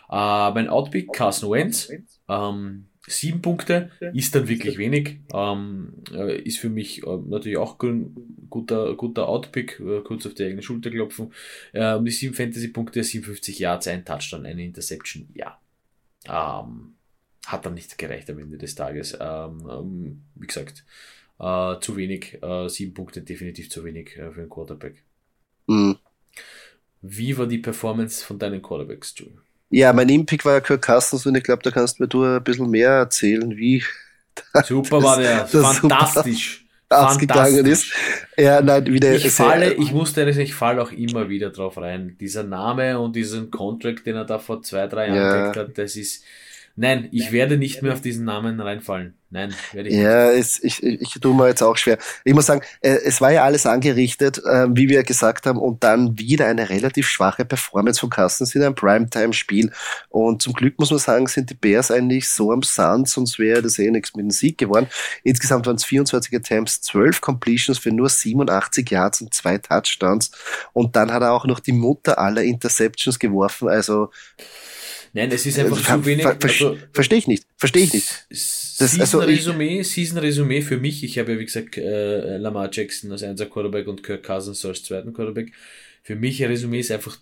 [0.10, 1.92] Äh, mein Outpick, Carson Wentz.
[2.30, 5.20] Ähm, Sieben Punkte ist dann wirklich wenig.
[5.34, 10.36] Ähm, äh, ist für mich äh, natürlich auch ein guter, guter Outpick, äh, kurz auf
[10.36, 11.34] die eigene Schulter klopfen.
[11.74, 15.60] Äh, um die sieben Fantasy-Punkte, 57 Yards, ein Touchdown, eine Interception, ja.
[16.26, 16.96] Ähm,
[17.48, 19.18] hat dann nicht gereicht am Ende des Tages.
[19.20, 20.86] Ähm, ähm wie gesagt,
[21.40, 22.38] äh, zu wenig.
[22.44, 25.04] Äh, sieben Punkte definitiv zu wenig für einen Quarterback.
[25.68, 25.98] Mhm.
[27.02, 29.49] Wie war die Performance von deinen Quarterbacks, Jules?
[29.70, 32.44] Ja, mein Impick war ja Kirk Cousins und ich glaube, da kannst mir du ein
[32.44, 33.84] bisschen mehr erzählen, wie.
[34.66, 36.66] Super war der, fantastisch.
[36.90, 37.94] Ausgegangen ist.
[38.36, 39.14] Ja, nein, wieder.
[39.14, 42.16] Ich falle, ich musste ehrlich ich falle auch immer wieder drauf rein.
[42.20, 45.56] Dieser Name und diesen Contract, den er da vor zwei, drei Jahren ja.
[45.56, 46.24] hat, das ist,
[46.76, 49.16] Nein, ich werde nicht mehr auf diesen Namen reinfallen.
[49.32, 50.62] Nein, werde ich ja, nicht.
[50.62, 52.00] Ja, ich, ich, ich tue mir jetzt auch schwer.
[52.24, 55.84] Ich muss sagen, äh, es war ja alles angerichtet, äh, wie wir gesagt haben, und
[55.84, 59.72] dann wieder eine relativ schwache Performance von Cousins in einem Primetime-Spiel.
[60.10, 63.62] Und zum Glück muss man sagen, sind die Bears eigentlich so am Sand, sonst wäre
[63.62, 64.88] das eh nichts mit dem Sieg geworden.
[65.24, 70.32] Insgesamt waren es 24 Attempts, 12 Completions für nur 87 Yards und zwei Touchdowns.
[70.74, 73.70] Und dann hat er auch noch die Mutter aller Interceptions geworfen.
[73.70, 74.10] Also
[75.14, 76.24] Nein, es ist einfach also, zu wenig.
[76.24, 77.46] Ver, ver, also, Verstehe ich nicht.
[77.58, 78.26] Verstehe ich nicht.
[78.30, 81.04] Das, Season also, Resümee, Season Resümee für mich.
[81.04, 84.84] Ich habe ja wie gesagt äh, Lamar Jackson als einser Quarterback und Kirk Cousins als
[84.84, 85.52] zweiten Quarterback.
[86.04, 87.18] Für mich ein Resümee ist einfach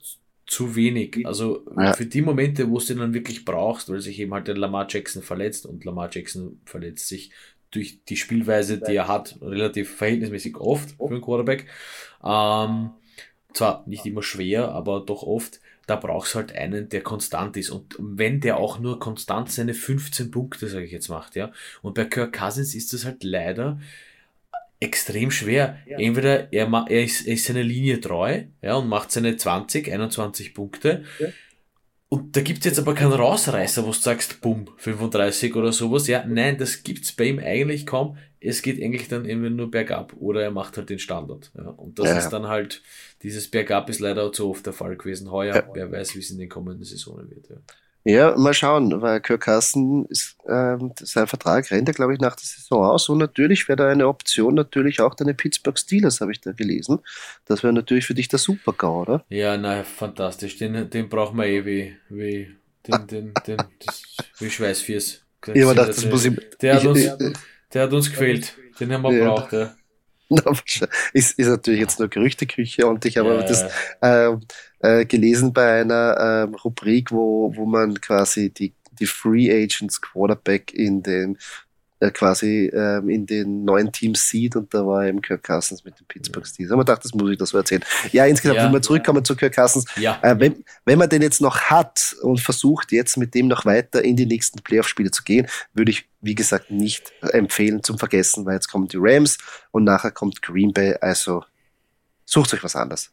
[0.45, 1.25] zu wenig.
[1.25, 1.93] Also ja.
[1.93, 4.87] für die Momente, wo es den dann wirklich brauchst, weil sich eben halt der Lamar
[4.89, 7.31] Jackson verletzt und Lamar Jackson verletzt sich
[7.71, 11.65] durch die Spielweise, die er hat, relativ verhältnismäßig oft für einen Quarterback.
[12.23, 12.91] Ähm,
[13.53, 17.69] zwar nicht immer schwer, aber doch oft da brauchst du halt einen, der konstant ist.
[17.69, 21.51] Und wenn der auch nur konstant seine 15 Punkte, sage ich jetzt, macht, ja.
[21.81, 23.79] Und bei Kirk Cousins ist das halt leider
[24.81, 25.77] extrem schwer.
[25.87, 25.97] Ja.
[25.97, 30.53] Entweder er, er, ist, er ist seiner Linie treu, ja, und macht seine 20, 21
[30.53, 31.05] Punkte.
[31.19, 31.29] Ja.
[32.09, 36.07] Und da gibt's jetzt aber keinen Rausreißer, wo du sagst, bumm, 35 oder sowas.
[36.07, 38.17] Ja, nein, das gibt's bei ihm eigentlich kaum.
[38.39, 41.51] Es geht eigentlich dann immer nur bergab oder er macht halt den Standard.
[41.57, 41.69] Ja.
[41.69, 42.17] Und das ja.
[42.17, 42.81] ist dann halt,
[43.23, 45.31] dieses Bergab ist leider auch zu oft der Fall gewesen.
[45.31, 45.67] Heuer, ja.
[45.73, 47.49] wer weiß, wie es in den kommenden Saisonen wird.
[47.49, 48.37] Ja.
[48.37, 52.45] Mal schauen, weil Kirk Carsten ist, ähm, sein Vertrag rennt ja, glaube ich, nach der
[52.45, 53.09] Saison aus.
[53.09, 56.99] Und natürlich wäre da eine Option, natürlich auch deine Pittsburgh Steelers, habe ich da gelesen.
[57.45, 59.25] Das wäre natürlich für dich der Super-GAU, oder?
[59.27, 60.55] Ja, na, fantastisch.
[60.57, 62.55] Den, den brauchen wir eh wie, wie,
[62.87, 64.03] den, den, den, das,
[64.39, 65.21] wie Schweißfiers.
[65.53, 67.09] Ja, aber das, das muss ich, der, hat uns,
[67.73, 68.57] der hat uns gefehlt.
[68.79, 69.33] Den haben wir ja.
[69.33, 69.75] braucht, ja.
[71.13, 73.43] ist, ist natürlich jetzt nur Gerüchteküche und ich habe ja.
[73.43, 73.65] das
[74.01, 74.35] äh,
[74.79, 80.73] äh, gelesen bei einer äh, Rubrik, wo, wo man quasi die, die Free Agents Quarterback
[80.73, 81.37] in den
[82.13, 86.05] quasi ähm, in den neuen Teams sieht und da war eben Kirk Cousins mit den
[86.05, 86.71] Pittsburgh Steelers.
[86.71, 87.83] Aber man dachte, das muss ich das so erzählen.
[88.11, 89.23] Ja, insgesamt, ja, wenn wir zurückkommen ja.
[89.23, 90.19] zu Kirk Cousins, ja.
[90.21, 94.03] äh, wenn, wenn man den jetzt noch hat und versucht jetzt mit dem noch weiter
[94.03, 98.53] in die nächsten Playoff-Spiele zu gehen, würde ich, wie gesagt, nicht empfehlen zum Vergessen, weil
[98.53, 99.37] jetzt kommen die Rams
[99.71, 101.43] und nachher kommt Green Bay, also
[102.25, 103.11] sucht euch was anderes.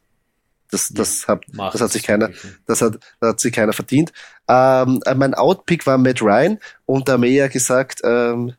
[0.71, 2.31] Das, das, hat, das hat sich keiner,
[2.65, 4.11] das hat, das hat sich keiner verdient.
[4.47, 8.53] Ähm, äh, mein Outpick war Matt Ryan und da haben wir ja gesagt, ähm,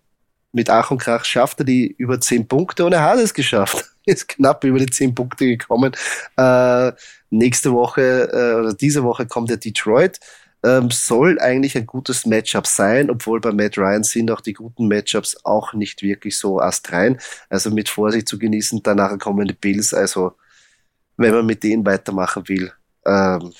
[0.52, 3.84] mit Ach und Krach schafft er die über 10 Punkte und er hat es geschafft.
[4.06, 5.92] Ist knapp über die 10 Punkte gekommen.
[6.36, 6.92] Äh,
[7.30, 10.20] nächste Woche äh, oder diese Woche kommt der Detroit.
[10.62, 14.88] Ähm, soll eigentlich ein gutes Matchup sein, obwohl bei Matt Ryan sind auch die guten
[14.88, 17.18] Matchups auch nicht wirklich so astrein.
[17.48, 18.82] Also mit Vorsicht zu genießen.
[18.82, 19.92] Danach kommen die Bills.
[19.92, 20.32] Also
[21.16, 22.72] wenn man mit denen weitermachen will,
[23.04, 23.52] ähm,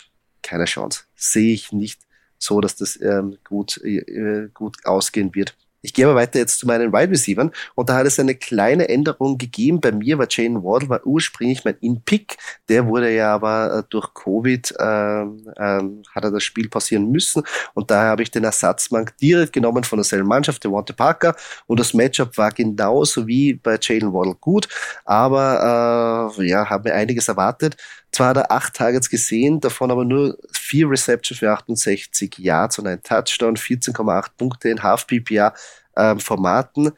[0.42, 1.05] keine Chance.
[1.14, 2.01] Sehe ich nicht
[2.38, 5.57] so, dass das ähm, gut, äh, gut ausgehen wird.
[5.83, 8.89] Ich gehe aber weiter jetzt zu meinen Wide Receivers und da hat es eine kleine
[8.89, 9.81] Änderung gegeben.
[9.81, 12.37] Bei mir war Jane Waddle war ursprünglich mein In-Pick,
[12.69, 17.43] der wurde ja aber äh, durch Covid ähm, ähm, hat er das Spiel passieren müssen.
[17.75, 21.37] Und daher habe ich den Ersatzmann direkt genommen von derselben Mannschaft, der Walter Parker.
[21.67, 24.69] Und das Matchup war genauso wie bei Jalen Waddle gut,
[25.05, 27.77] aber äh, ja, habe mir einiges erwartet.
[28.12, 32.87] Zwar hat er acht Targets gesehen, davon aber nur vier Receptions für 68 Yards und
[32.87, 36.87] ein Touchdown, 14,8 Punkte in Half-PPA-Formaten.
[36.87, 36.92] Ähm,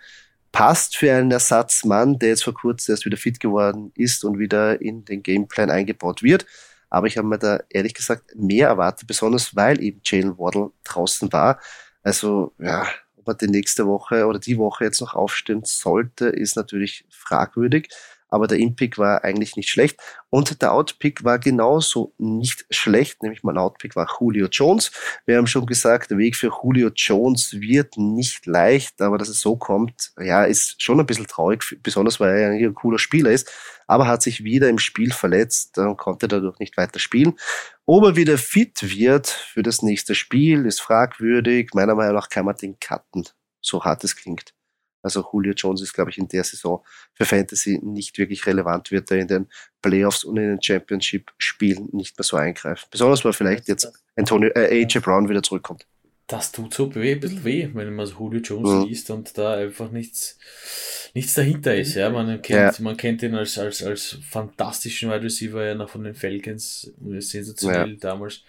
[0.53, 4.81] Passt für einen Ersatzmann, der jetzt vor kurzem erst wieder fit geworden ist und wieder
[4.81, 6.47] in den Gameplan eingebaut wird.
[6.90, 11.31] Aber ich habe mir da ehrlich gesagt mehr erwartet, besonders weil eben Jalen Waddle draußen
[11.33, 11.61] war.
[12.03, 16.57] Also, ja, ob er die nächste Woche oder die Woche jetzt noch aufstehen sollte, ist
[16.57, 17.88] natürlich fragwürdig
[18.29, 20.01] aber der In-Pick war eigentlich nicht schlecht.
[20.31, 24.93] Und der Out-Pick war genauso nicht schlecht, nämlich mein Out-Pick war Julio Jones.
[25.27, 29.41] Wir haben schon gesagt, der Weg für Julio Jones wird nicht leicht, aber dass es
[29.41, 33.51] so kommt, ja, ist schon ein bisschen traurig, besonders weil er ein cooler Spieler ist,
[33.87, 37.35] aber hat sich wieder im Spiel verletzt und konnte dadurch nicht weiter spielen.
[37.87, 41.71] Ob er wieder fit wird für das nächste Spiel, ist fragwürdig.
[41.73, 43.27] Meiner Meinung nach kann man den cutten.
[43.61, 44.58] so hart es klingt.
[45.03, 46.85] Also Julio Jones ist, glaube ich, in der Saison
[47.15, 49.47] für Fantasy nicht wirklich relevant, wird er in den
[49.81, 52.87] Playoffs und in den Championship-Spielen nicht mehr so eingreifen.
[52.91, 55.87] Besonders weil vielleicht jetzt Antonio, äh, AJ Brown wieder zurückkommt.
[56.27, 58.89] Das tut so weh, ein bisschen weh, wenn man Julio Jones mhm.
[58.89, 60.39] liest und da einfach nichts,
[61.15, 61.95] nichts dahinter ist.
[61.95, 62.83] Ja, man kennt, ja.
[62.83, 67.93] man kennt ihn als, als, als fantastischen Wide Receiver ja noch von den Falcons, sensationell
[67.93, 67.97] ja.
[67.99, 68.43] damals.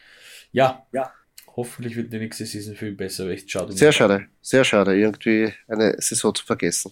[0.52, 1.14] Ja, ja,
[1.60, 3.72] hoffentlich wird die nächste Season ihn besser, echt schade.
[3.74, 6.92] Sehr schade, sehr schade, irgendwie eine Saison zu vergessen.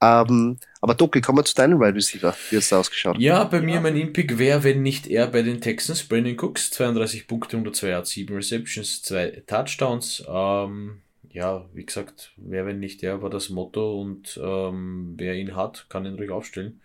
[0.00, 2.34] Ähm, aber Doki, kommen wir zu deinem Wide Receiver.
[2.50, 3.18] Wie hat es ausgeschaut?
[3.18, 7.26] Ja, bei mir mein Impick wäre, wenn nicht er bei den Texans, Brandon Cooks, 32
[7.26, 10.24] Punkte, 102 Yards, 7 Receptions, 2 Touchdowns.
[10.28, 11.00] Ähm,
[11.30, 15.86] ja, wie gesagt, wer, wenn nicht er, war das Motto und ähm, wer ihn hat,
[15.88, 16.80] kann ihn ruhig aufstellen.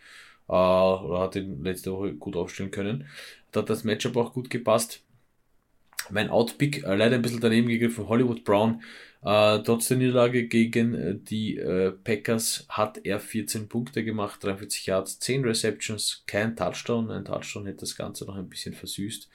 [0.48, 3.08] Äh, oder hat ihn letzte Woche gut aufstellen können.
[3.52, 5.04] Da hat das Matchup auch gut gepasst.
[6.10, 8.82] Mein Outpick, äh, leider ein bisschen daneben gegriffen, Hollywood Brown.
[9.22, 14.86] Äh, trotz der Niederlage gegen äh, die äh, Packers hat er 14 Punkte gemacht, 43
[14.86, 17.12] Yards, 10 Receptions, kein Touchdown.
[17.12, 19.30] Ein Touchdown hätte das Ganze noch ein bisschen versüßt.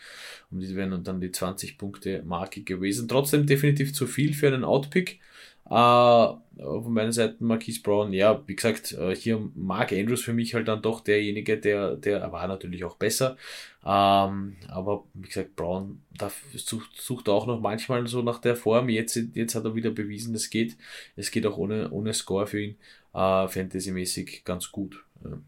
[0.50, 3.08] Und die wären dann die 20 Punkte Marke gewesen.
[3.08, 5.20] Trotzdem definitiv zu viel für einen Outpick.
[5.66, 10.54] Uh, von meiner Seite Marquise Brown, ja, wie gesagt, uh, hier Mark Andrews für mich
[10.54, 13.38] halt dann doch derjenige, der, der war natürlich auch besser.
[13.82, 18.90] Ähm, aber wie gesagt, Brown da sucht, sucht auch noch manchmal so nach der Form.
[18.90, 20.76] Jetzt, jetzt hat er wieder bewiesen, es geht.
[21.16, 22.76] Es geht auch ohne, ohne Score für ihn.
[23.14, 25.04] Uh, Fantasy-mäßig ganz gut.
[25.24, 25.38] Uh.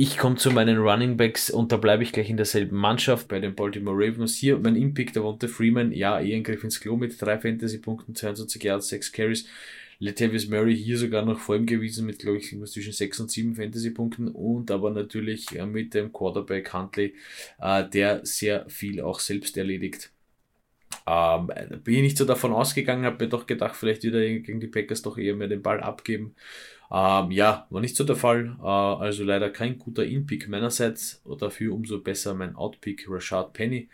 [0.00, 3.40] Ich komme zu meinen Running Backs und da bleibe ich gleich in derselben Mannschaft bei
[3.40, 4.36] den Baltimore Ravens.
[4.36, 8.14] Hier mein Impick, der Wonte Freeman, ja, eher ein Griff ins Klo mit drei Fantasy-Punkten,
[8.14, 9.48] 22 Yards, 6 Carries.
[9.98, 13.56] Latavius Murray hier sogar noch vor ihm gewesen mit, glaube ich, zwischen 6 und 7
[13.56, 17.16] Fantasy-Punkten und aber natürlich äh, mit dem Quarterback Huntley,
[17.60, 20.12] äh, der sehr viel auch selbst erledigt.
[21.08, 21.50] Ähm,
[21.82, 25.02] bin ich nicht so davon ausgegangen, habe mir doch gedacht, vielleicht wieder gegen die Packers
[25.02, 26.36] doch eher mehr den Ball abgeben.
[26.90, 28.56] Ähm, ja, war nicht so der Fall.
[28.60, 31.22] Äh, also leider kein guter In-Pick meinerseits.
[31.38, 33.88] Dafür umso besser mein Out-Pick Rashad Penny.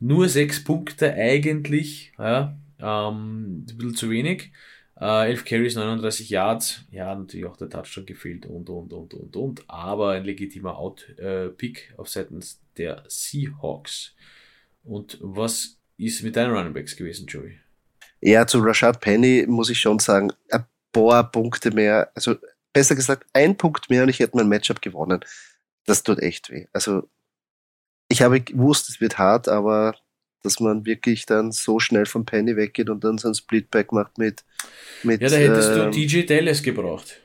[0.00, 2.12] Nur sechs Punkte eigentlich.
[2.18, 4.52] Ja, ähm, ein bisschen zu wenig.
[4.98, 6.84] Äh, 11 Carries, 39 Yards.
[6.90, 9.64] Ja, natürlich auch der Touchdown gefehlt und, und, und, und, und.
[9.68, 14.14] Aber ein legitimer Out-Pick auf seitens der Seahawks.
[14.82, 17.58] Und was ist mit deinen Running Backs gewesen, Joey?
[18.20, 20.64] Ja, zu Rashad Penny muss ich schon sagen, ein
[21.04, 22.36] paar Punkte mehr, also
[22.72, 25.20] besser gesagt, ein Punkt mehr und ich hätte mein Matchup gewonnen.
[25.84, 26.66] Das tut echt weh.
[26.72, 27.08] Also
[28.08, 29.94] ich habe gewusst, es wird hart, aber
[30.42, 34.18] dass man wirklich dann so schnell vom Penny weggeht und dann so ein Splitback macht
[34.18, 34.44] mit.
[35.02, 37.20] mit ja, da hättest ähm, du DJ Dallas gebraucht.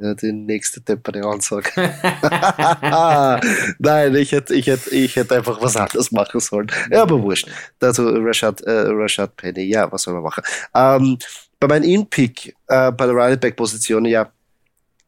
[0.00, 1.70] Ja, die nächste deppere Ansage.
[3.78, 6.70] Nein, ich hätte, ich, hätte, ich hätte einfach was anderes machen sollen.
[6.90, 7.48] Ja, aber wurscht.
[7.80, 10.42] Also Rashad, äh, Rashad Penny, ja, was soll man machen?
[10.74, 11.18] Ähm,
[11.58, 14.32] bei meinem In-Pick, äh, bei der Running Back-Position, ja,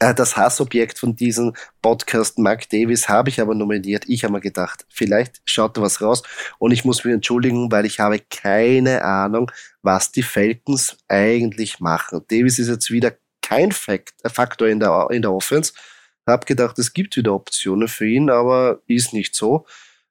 [0.02, 4.05] äh, das Hassobjekt von diesem Podcast, Mark Davis, habe ich aber nominiert.
[4.09, 6.22] Ich habe mir gedacht, vielleicht schaut da was raus.
[6.59, 9.50] Und ich muss mich entschuldigen, weil ich habe keine Ahnung,
[9.81, 12.22] was die Falcons eigentlich machen.
[12.28, 15.72] Davis ist jetzt wieder kein Fakt, äh, Faktor in der, in der Offense.
[16.26, 19.66] Hab gedacht, es gibt wieder Optionen für ihn, aber ist nicht so.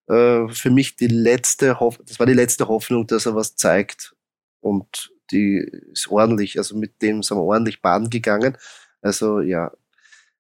[0.08, 4.14] Äh, für mich die letzte Hoffnung, das war die letzte Hoffnung, dass er was zeigt
[4.60, 5.58] und die
[5.94, 8.58] ist ordentlich, also mit dem sind wir ordentlich baden gegangen.
[9.02, 9.72] Also ja,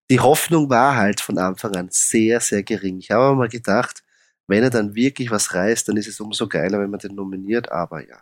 [0.10, 2.99] die Hoffnung war halt von Anfang an sehr, sehr gering.
[2.99, 4.04] Ich habe mal gedacht,
[4.47, 7.71] wenn er dann wirklich was reißt, dann ist es umso geiler, wenn man den nominiert,
[7.71, 8.21] aber ja.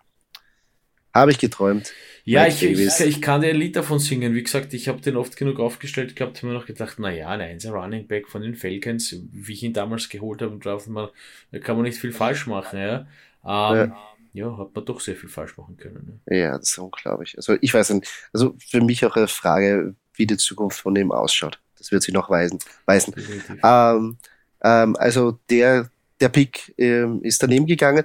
[1.13, 1.93] Habe ich geträumt.
[2.25, 4.35] Ja, ich, ich, ich, kann dir ein Lied davon singen.
[4.35, 7.41] Wie gesagt, ich habe den oft genug aufgestellt gehabt, habe mir noch gedacht, naja, ein
[7.41, 11.85] Einser Running Back von den Falcons, wie ich ihn damals geholt habe, da kann man
[11.85, 12.77] nicht viel falsch machen.
[12.77, 13.07] Ja,
[13.43, 13.93] ähm,
[14.33, 14.45] ja.
[14.45, 16.19] ja hat man doch sehr viel falsch machen können.
[16.27, 16.37] Ne?
[16.37, 17.35] Ja, das ist unglaublich.
[17.35, 21.11] Also ich weiß nicht, also für mich auch eine Frage, wie die Zukunft von ihm
[21.11, 21.59] ausschaut.
[21.79, 22.59] Das wird sich noch weisen.
[22.85, 23.15] weisen.
[23.63, 24.17] Ähm,
[24.61, 28.03] ähm, also der, der Pick ähm, ist daneben gegangen.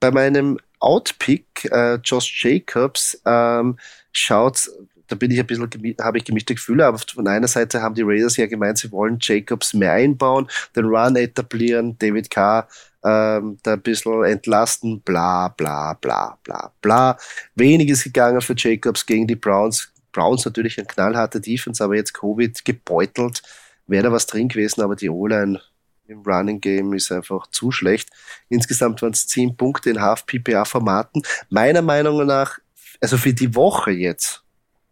[0.00, 3.78] Bei meinem Outpick, äh, Josh Jacobs, ähm,
[4.12, 4.70] schaut,
[5.08, 8.02] da bin ich ein bisschen, habe ich gemischte Gefühle, aber von einer Seite haben die
[8.02, 12.68] Raiders ja gemeint, sie wollen Jacobs mehr einbauen, den Run etablieren, David Carr
[13.04, 17.16] ähm, da ein bisschen entlasten, bla bla bla bla bla.
[17.54, 19.92] Weniges gegangen für Jacobs gegen die Browns.
[20.12, 23.42] Browns natürlich ein knallharter Defense, aber jetzt Covid gebeutelt.
[23.86, 25.60] Wäre da was drin gewesen, aber die O-Line
[26.08, 28.10] im Running Game ist einfach zu schlecht.
[28.48, 31.22] Insgesamt waren es 10 Punkte in Half-PPA-Formaten.
[31.50, 32.58] Meiner Meinung nach,
[33.00, 34.42] also für die Woche jetzt,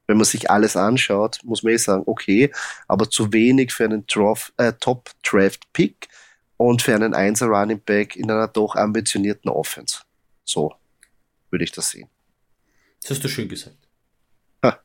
[0.07, 2.53] wenn man sich alles anschaut, muss man eh sagen, okay,
[2.87, 4.05] aber zu wenig für einen
[4.57, 6.09] äh, Top-Draft-Pick
[6.57, 10.01] und für einen Einser Running Back in einer doch ambitionierten Offense.
[10.45, 10.75] So.
[11.51, 12.09] würde ich das sehen.
[13.01, 13.77] Das hast du schön gesagt.
[14.65, 14.79] Ha,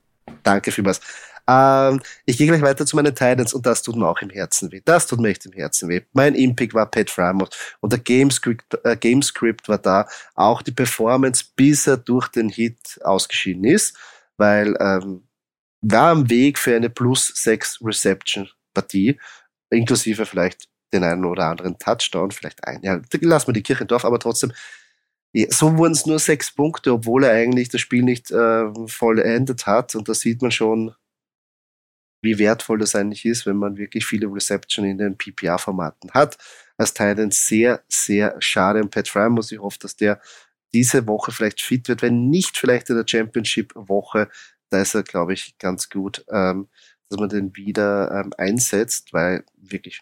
[0.43, 1.01] danke vielmals.
[1.47, 4.71] Ähm, ich gehe gleich weiter zu meinen Titans und das tut mir auch im Herzen
[4.71, 4.81] weh.
[4.83, 6.01] Das tut mir echt im Herzen weh.
[6.13, 10.07] Mein Impick war Pat Frymouth und der Gamescript, äh, Gamescript war da.
[10.35, 13.97] Auch die Performance, bis er durch den Hit ausgeschieden ist,
[14.37, 15.23] weil ähm,
[15.81, 19.19] war am Weg für eine plus 6 Reception Partie,
[19.69, 22.81] inklusive vielleicht den einen oder anderen Touchdown, vielleicht ein.
[22.83, 24.51] Ja, lassen wir die Kirche Dorf, aber trotzdem,
[25.33, 29.65] ja, so wurden es nur sechs Punkte, obwohl er eigentlich das Spiel nicht äh, vollendet
[29.65, 29.95] hat.
[29.95, 30.93] Und da sieht man schon,
[32.21, 36.37] wie wertvoll das eigentlich ist, wenn man wirklich viele Reception in den PPR-Formaten hat.
[36.77, 38.81] Als Titan sehr, sehr schade.
[38.81, 40.21] Und Pat Fry muss ich hoffe, dass der
[40.73, 44.29] diese Woche vielleicht fit wird, wenn nicht vielleicht in der Championship-Woche.
[44.69, 46.69] Da ist er, glaube ich, ganz gut, ähm,
[47.09, 50.01] dass man den wieder ähm, einsetzt, weil wirklich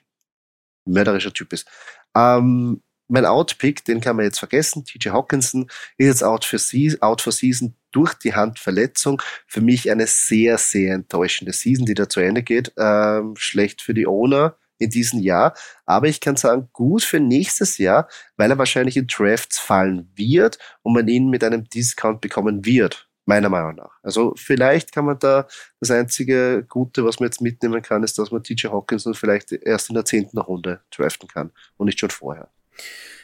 [0.86, 1.68] mörderischer Typ ist.
[2.16, 4.86] Ähm, mein Outpick, den kann man jetzt vergessen.
[4.86, 5.64] TJ Hawkinson
[5.98, 9.22] ist jetzt out season, out for season durch die Handverletzung.
[9.48, 12.74] Für mich eine sehr, sehr enttäuschende Season, die da zu Ende geht.
[12.78, 15.54] Ähm, schlecht für die Owner in diesem Jahr.
[15.86, 20.58] Aber ich kann sagen, gut für nächstes Jahr, weil er wahrscheinlich in Drafts fallen wird
[20.82, 23.92] und man ihn mit einem Discount bekommen wird meiner Meinung nach.
[24.02, 25.48] Also vielleicht kann man da
[25.80, 29.90] das einzige Gute, was man jetzt mitnehmen kann, ist, dass man TJ Hawkinson vielleicht erst
[29.90, 32.50] in der zehnten Runde draften kann und nicht schon vorher.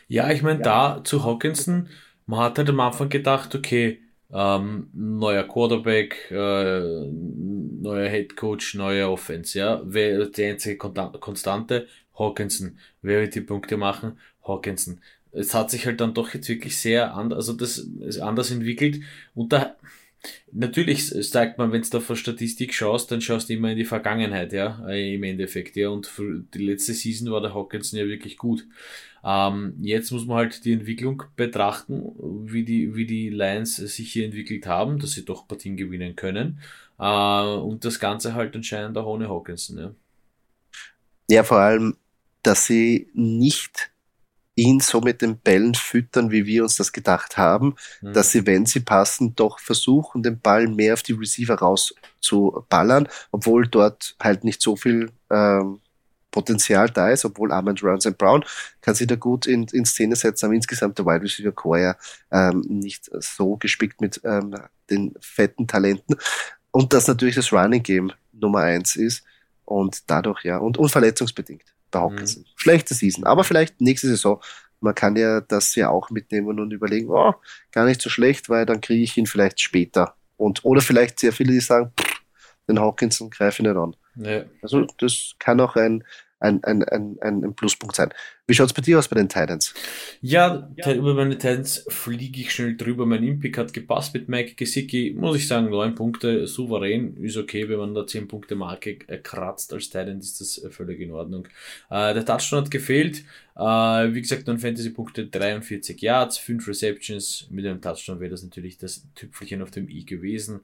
[0.07, 0.97] Ja, ich meine, ja.
[0.97, 1.89] da zu Hawkinson,
[2.27, 3.99] man hat halt am Anfang gedacht, okay,
[4.35, 9.81] ähm, neuer Quarterback, äh, neuer Head Coach, neue Offense, ja.
[9.85, 11.87] Wer die einzige Konstante?
[12.19, 12.77] Hawkinson.
[13.01, 14.19] Wer wird die Punkte machen?
[14.45, 14.99] Hawkinson.
[15.31, 19.01] Es hat sich halt dann doch jetzt wirklich sehr anders, also das ist anders entwickelt.
[19.33, 19.75] Und da,
[20.51, 24.53] Natürlich sagt man, wenn du auf Statistik schaust, dann schaust du immer in die Vergangenheit,
[24.53, 25.89] ja, äh, im Endeffekt, ja.
[25.89, 28.65] Und für die letzte Season war der Hawkinson ja wirklich gut.
[29.27, 32.03] Ähm, jetzt muss man halt die Entwicklung betrachten,
[32.45, 36.59] wie die, wie die Lions sich hier entwickelt haben, dass sie doch Partien gewinnen können.
[36.99, 39.91] Äh, und das Ganze halt anscheinend auch ohne Hawkinson, ja.
[41.27, 41.97] Ja, vor allem,
[42.43, 43.89] dass sie nicht
[44.53, 48.13] ihn so mit den Bällen füttern, wie wir uns das gedacht haben, mhm.
[48.13, 53.67] dass sie, wenn sie passen, doch versuchen, den Ball mehr auf die Receiver rauszuballern, obwohl
[53.67, 55.81] dort halt nicht so viel ähm,
[56.35, 58.43] Potenzial da ist, obwohl Armand Runs and Brown
[58.81, 61.95] kann sich da gut in, in Szene setzen, aber insgesamt der Wide Receiver Core ja
[62.29, 64.53] ähm, nicht so gespickt mit ähm,
[64.89, 66.17] den fetten Talenten.
[66.71, 69.23] Und das natürlich das Running Game Nummer eins ist
[69.63, 72.43] und dadurch ja und unverletzungsbedingt bei Hawkinson.
[72.43, 72.47] Mhm.
[72.57, 74.41] Schlechte Season, aber vielleicht nächste Saison.
[74.81, 77.33] Man kann ja das ja auch mitnehmen und überlegen, oh,
[77.71, 80.15] gar nicht so schlecht, weil dann kriege ich ihn vielleicht später.
[80.35, 82.21] Und, oder vielleicht sehr viele, die sagen, pff,
[82.67, 83.95] den Hawkinson greife ich nicht an.
[84.15, 84.43] Ja.
[84.61, 86.03] Also das kann auch ein,
[86.39, 88.13] ein, ein, ein, ein Pluspunkt sein.
[88.47, 89.73] Wie schaut es bei dir aus bei den Titans?
[90.21, 90.93] Ja, ja.
[90.93, 93.07] über meine Titans fliege ich schnell drüber.
[93.07, 95.15] Mein Impick hat gepasst mit Mike Gesicki.
[95.17, 97.17] Muss ich sagen, neun Punkte souverän.
[97.17, 101.11] Ist okay, wenn man da zehn Punkte Marke kratzt als Titan, ist das völlig in
[101.11, 101.47] Ordnung.
[101.89, 103.23] Äh, der Touchdown hat gefehlt.
[103.57, 107.47] Äh, wie gesagt, dann Fantasy-Punkte 43 Yards, 5 Receptions.
[107.49, 110.59] Mit einem Touchdown wäre das natürlich das Tüpfelchen auf dem i gewesen.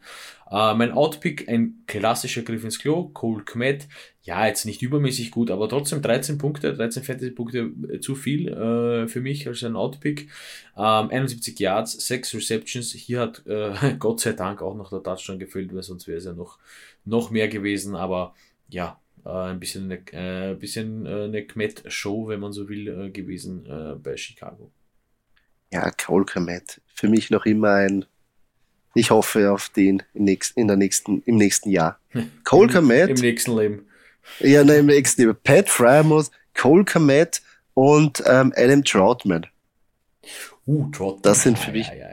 [0.52, 3.88] Äh, mein Outpick, ein klassischer Griff ins Klo, Cole Kmet.
[4.24, 7.71] Ja, jetzt nicht übermäßig gut, aber trotzdem 13 Punkte, 13 Fantasy-Punkte äh,
[8.02, 10.30] zu viel äh, für mich als ein Outpick.
[10.78, 12.92] Ähm, 71 Yards, 6 Receptions.
[12.92, 16.26] Hier hat äh, Gott sei Dank auch noch der Touchdown gefüllt, weil sonst wäre es
[16.26, 16.60] ja noch,
[17.06, 17.96] noch mehr gewesen.
[17.96, 18.34] Aber
[18.70, 23.10] ja, äh, ein bisschen eine, äh, bisschen äh, eine Kmet-Show, wenn man so will, äh,
[23.10, 24.72] gewesen äh, bei Chicago.
[25.72, 26.82] Ja, Cole Kmet.
[26.94, 28.06] Für mich noch immer ein.
[28.94, 32.00] Ich hoffe auf den im nächsten, in der nächsten, im nächsten Jahr.
[32.44, 33.10] Cole Kmet.
[33.10, 33.86] Im nächsten Leben.
[34.40, 35.38] Ja, nein, im nächsten Leben.
[35.44, 37.42] Pat Frymouth, Cole Kmet
[37.74, 39.48] und ähm, Adam Troutman.
[40.66, 41.22] Uh, Troutman.
[41.24, 41.88] Das sind für mich.
[41.88, 42.10] Ja, ja,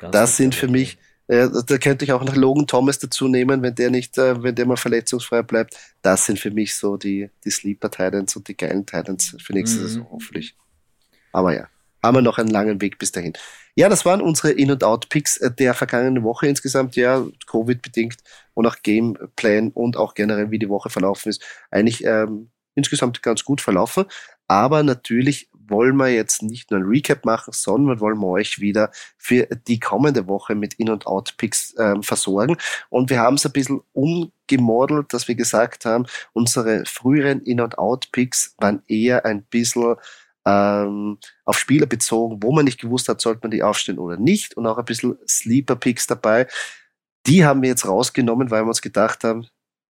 [0.00, 0.10] ja.
[0.10, 3.74] Das sind für mich äh, da könnte ich auch noch Logan Thomas dazu nehmen, wenn
[3.74, 5.76] der nicht, äh, wenn der mal verletzungsfrei bleibt.
[6.00, 9.78] Das sind für mich so die, die Sleeper Titans und die geilen Titans für nächste
[9.78, 9.82] mhm.
[9.82, 10.56] Saison, hoffentlich.
[11.30, 11.68] Aber ja,
[12.02, 13.34] haben wir noch einen langen Weg bis dahin.
[13.74, 18.16] Ja, das waren unsere In- und Out-Picks äh, der vergangenen Woche insgesamt, ja, Covid-bedingt
[18.54, 23.44] und auch Gameplan und auch generell, wie die Woche verlaufen ist, eigentlich ähm, insgesamt ganz
[23.44, 24.06] gut verlaufen.
[24.48, 28.90] Aber natürlich wollen wir jetzt nicht nur ein Recap machen, sondern wollen wir euch wieder
[29.16, 32.56] für die kommende Woche mit In- und Out-Picks ähm, versorgen.
[32.88, 37.78] Und wir haben es ein bisschen umgemodelt, dass wir gesagt haben, unsere früheren In- und
[37.78, 39.96] Out-Picks waren eher ein bisschen
[40.46, 44.56] ähm, auf Spieler bezogen, wo man nicht gewusst hat, sollte man die aufstellen oder nicht.
[44.56, 46.46] Und auch ein bisschen Sleeper-Picks dabei.
[47.26, 49.46] Die haben wir jetzt rausgenommen, weil wir uns gedacht haben,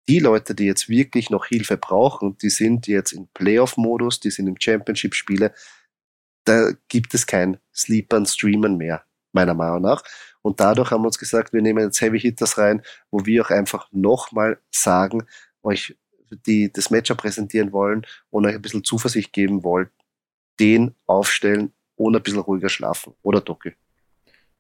[0.08, 4.48] die Leute, die jetzt wirklich noch Hilfe brauchen, die sind jetzt im Playoff-Modus, die sind
[4.48, 5.54] im Championship-Spiele,
[6.46, 9.06] da gibt es kein Sleepern, Streamen mehr.
[9.32, 10.04] meiner Meinung nach.
[10.44, 13.50] Und dadurch haben wir uns gesagt, wir nehmen jetzt Heavy Hitters rein, wo wir auch
[13.50, 15.24] einfach nochmal sagen,
[15.64, 15.98] euch
[16.48, 19.90] die das Matchup präsentieren wollen und euch ein bisschen Zuversicht geben wollen,
[20.60, 23.14] den aufstellen und ein bisschen ruhiger schlafen.
[23.22, 23.74] Oder Doki?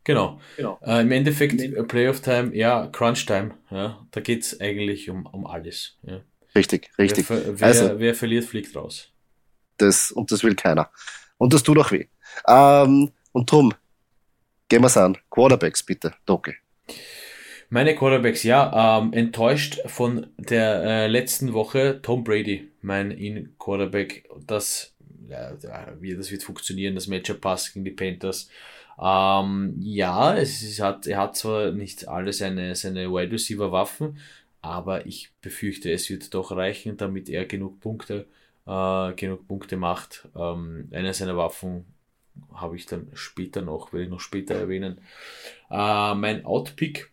[0.03, 0.39] Genau.
[0.57, 0.79] genau.
[0.83, 5.45] Äh, Im Endeffekt, äh, Playoff Time, ja, Crunch Time, ja, da geht's eigentlich um, um
[5.45, 5.97] alles.
[6.03, 6.21] Ja.
[6.55, 7.29] Richtig, richtig.
[7.29, 9.11] Wer, wer, also, wer verliert, fliegt raus.
[9.77, 10.91] Das, und das will keiner.
[11.37, 12.07] Und das tut auch weh.
[12.47, 13.73] Ähm, und drum,
[14.69, 15.17] gehen wir's an.
[15.29, 16.53] Quarterbacks bitte, Doki.
[17.69, 24.29] Meine Quarterbacks, ja, ähm, enttäuscht von der äh, letzten Woche Tom Brady, mein In-Quarterback.
[24.45, 24.93] Das,
[25.27, 25.57] ja,
[25.99, 28.49] wie das wird funktionieren, das Matchup passt gegen die Panthers.
[28.99, 34.17] Ähm, ja, es, es hat, er hat zwar nicht alle seine, seine Wide Receiver Waffen,
[34.61, 38.27] aber ich befürchte, es wird doch reichen, damit er genug Punkte,
[38.67, 40.29] äh, genug Punkte macht.
[40.35, 41.85] Ähm, eine seiner Waffen
[42.53, 44.99] habe ich dann später noch, werde ich noch später erwähnen.
[45.69, 47.11] Äh, mein Outpick,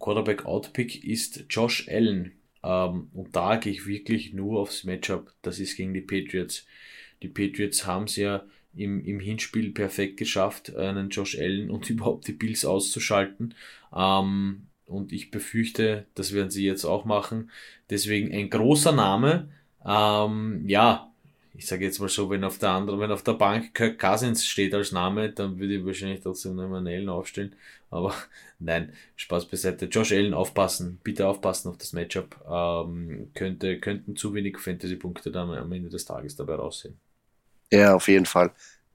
[0.00, 2.32] Quarterback Outpick ist Josh Allen.
[2.62, 5.32] Ähm, und da gehe ich wirklich nur aufs Matchup.
[5.42, 6.66] Das ist gegen die Patriots.
[7.22, 8.44] Die Patriots haben es ja
[8.76, 13.54] im, im Hinspiel perfekt geschafft, einen Josh Allen und überhaupt die Bills auszuschalten.
[13.94, 17.50] Ähm, und ich befürchte, das werden sie jetzt auch machen.
[17.90, 19.48] Deswegen ein großer Name.
[19.84, 21.10] Ähm, ja,
[21.56, 24.44] ich sage jetzt mal so, wenn auf der anderen, wenn auf der Bank Kirk Cousins
[24.44, 27.54] steht als Name, dann würde ich wahrscheinlich trotzdem einen Allen aufstellen.
[27.90, 28.12] Aber
[28.58, 29.86] nein, Spaß beiseite.
[29.86, 32.36] Josh Allen aufpassen, bitte aufpassen auf das Matchup.
[32.50, 36.98] Ähm, könnte, könnten zu wenig Fantasy-Punkte dann am Ende des Tages dabei raussehen.
[37.70, 38.50] Ja, auf jeden Fall.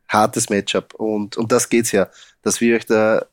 [0.07, 0.93] Hartes Matchup.
[0.95, 2.09] Und um das geht's ja,
[2.41, 3.25] dass wir euch da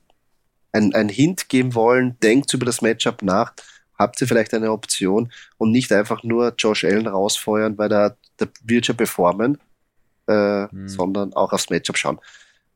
[0.72, 2.18] ein, ein Hint geben wollen.
[2.20, 3.54] Denkt über das Matchup nach.
[3.98, 8.46] Habt ihr vielleicht eine Option und nicht einfach nur Josh Allen rausfeuern, weil da, da
[8.62, 9.58] wird schon performen,
[10.28, 10.88] äh, mhm.
[10.88, 12.20] sondern auch aufs Matchup schauen.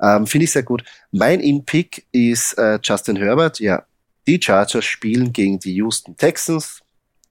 [0.01, 0.83] Ähm, Finde ich sehr gut.
[1.11, 3.61] Mein In-Pick ist äh, Justin Herbert.
[3.61, 3.85] Ja,
[4.27, 6.81] die Chargers spielen gegen die Houston Texans.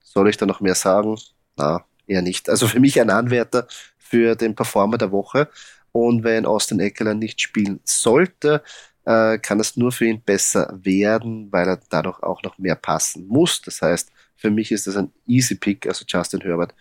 [0.02, 1.18] Soll ich da noch mehr sagen?
[1.56, 2.48] Na, eher nicht.
[2.48, 3.66] Also für mich ein Anwärter
[4.10, 5.48] für den Performer der Woche.
[5.92, 8.62] Und wenn Austin Eckler nicht spielen sollte,
[9.04, 13.26] äh, kann es nur für ihn besser werden, weil er dadurch auch noch mehr passen
[13.28, 13.62] muss.
[13.62, 16.74] Das heißt, für mich ist das ein easy Pick, also Justin Herbert.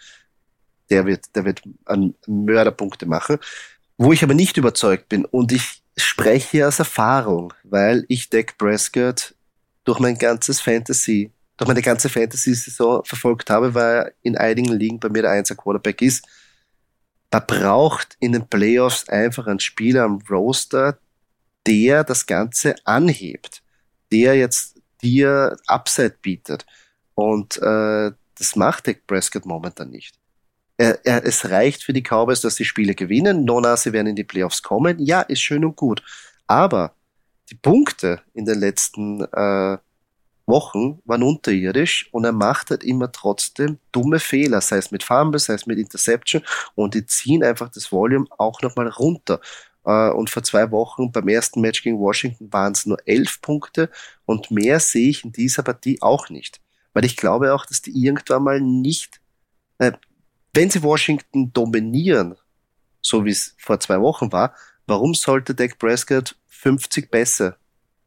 [0.90, 3.38] Der wird, der wird an Mörderpunkte machen.
[3.98, 9.36] Wo ich aber nicht überzeugt bin und ich spreche aus Erfahrung, weil ich Dak Prescott
[9.84, 15.00] durch mein ganzes Fantasy, durch meine ganze Fantasy-Saison verfolgt habe, weil er in einigen Ligen
[15.00, 16.26] bei mir der Einser Quarterback ist
[17.30, 21.00] da braucht in den Playoffs einfach einen Spieler am Roster,
[21.68, 23.62] der das Ganze anhebt,
[24.12, 26.66] der jetzt dir Upside bietet.
[27.14, 30.16] Und äh, das macht Dak Prescott momentan nicht.
[30.78, 33.44] Er, er, es reicht für die Cowboys, dass die Spiele gewinnen.
[33.44, 34.98] Nona, sie werden in die Playoffs kommen.
[35.00, 36.02] Ja, ist schön und gut.
[36.48, 36.96] Aber
[37.50, 39.78] die Punkte in den letzten äh,
[40.50, 45.40] Wochen waren unterirdisch und er macht halt immer trotzdem dumme Fehler, sei es mit Fumble,
[45.40, 46.42] sei es mit Interception
[46.76, 49.40] und die ziehen einfach das Volume auch nochmal runter.
[49.86, 53.90] Äh, und vor zwei Wochen beim ersten Match gegen Washington waren es nur elf Punkte
[54.26, 56.60] und mehr sehe ich in dieser Partie auch nicht.
[56.94, 59.22] Weil ich glaube auch, dass die irgendwann mal nicht,
[59.78, 59.94] äh,
[60.54, 62.36] wenn sie Washington dominieren,
[63.02, 64.54] so wie es vor zwei Wochen war,
[64.88, 67.56] warum sollte Dak Prescott 50 Pässe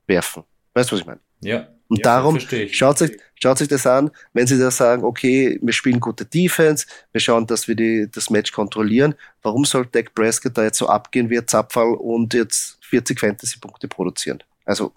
[0.07, 0.45] werfen?
[0.75, 1.21] Weißt du, was ich meine?
[1.41, 5.59] Ja, und ja, darum schaut sich, schaut sich das an, wenn sie da sagen, okay,
[5.61, 9.15] wir spielen gute Defense, wir schauen, dass wir die, das Match kontrollieren.
[9.43, 13.89] Warum soll Dak Prescott da jetzt so abgehen wie ein Zapfall und jetzt 40 Fantasy-Punkte
[13.89, 14.43] produzieren?
[14.65, 14.95] Also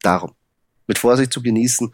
[0.00, 0.32] darum.
[0.86, 1.92] Mit Vorsicht zu genießen.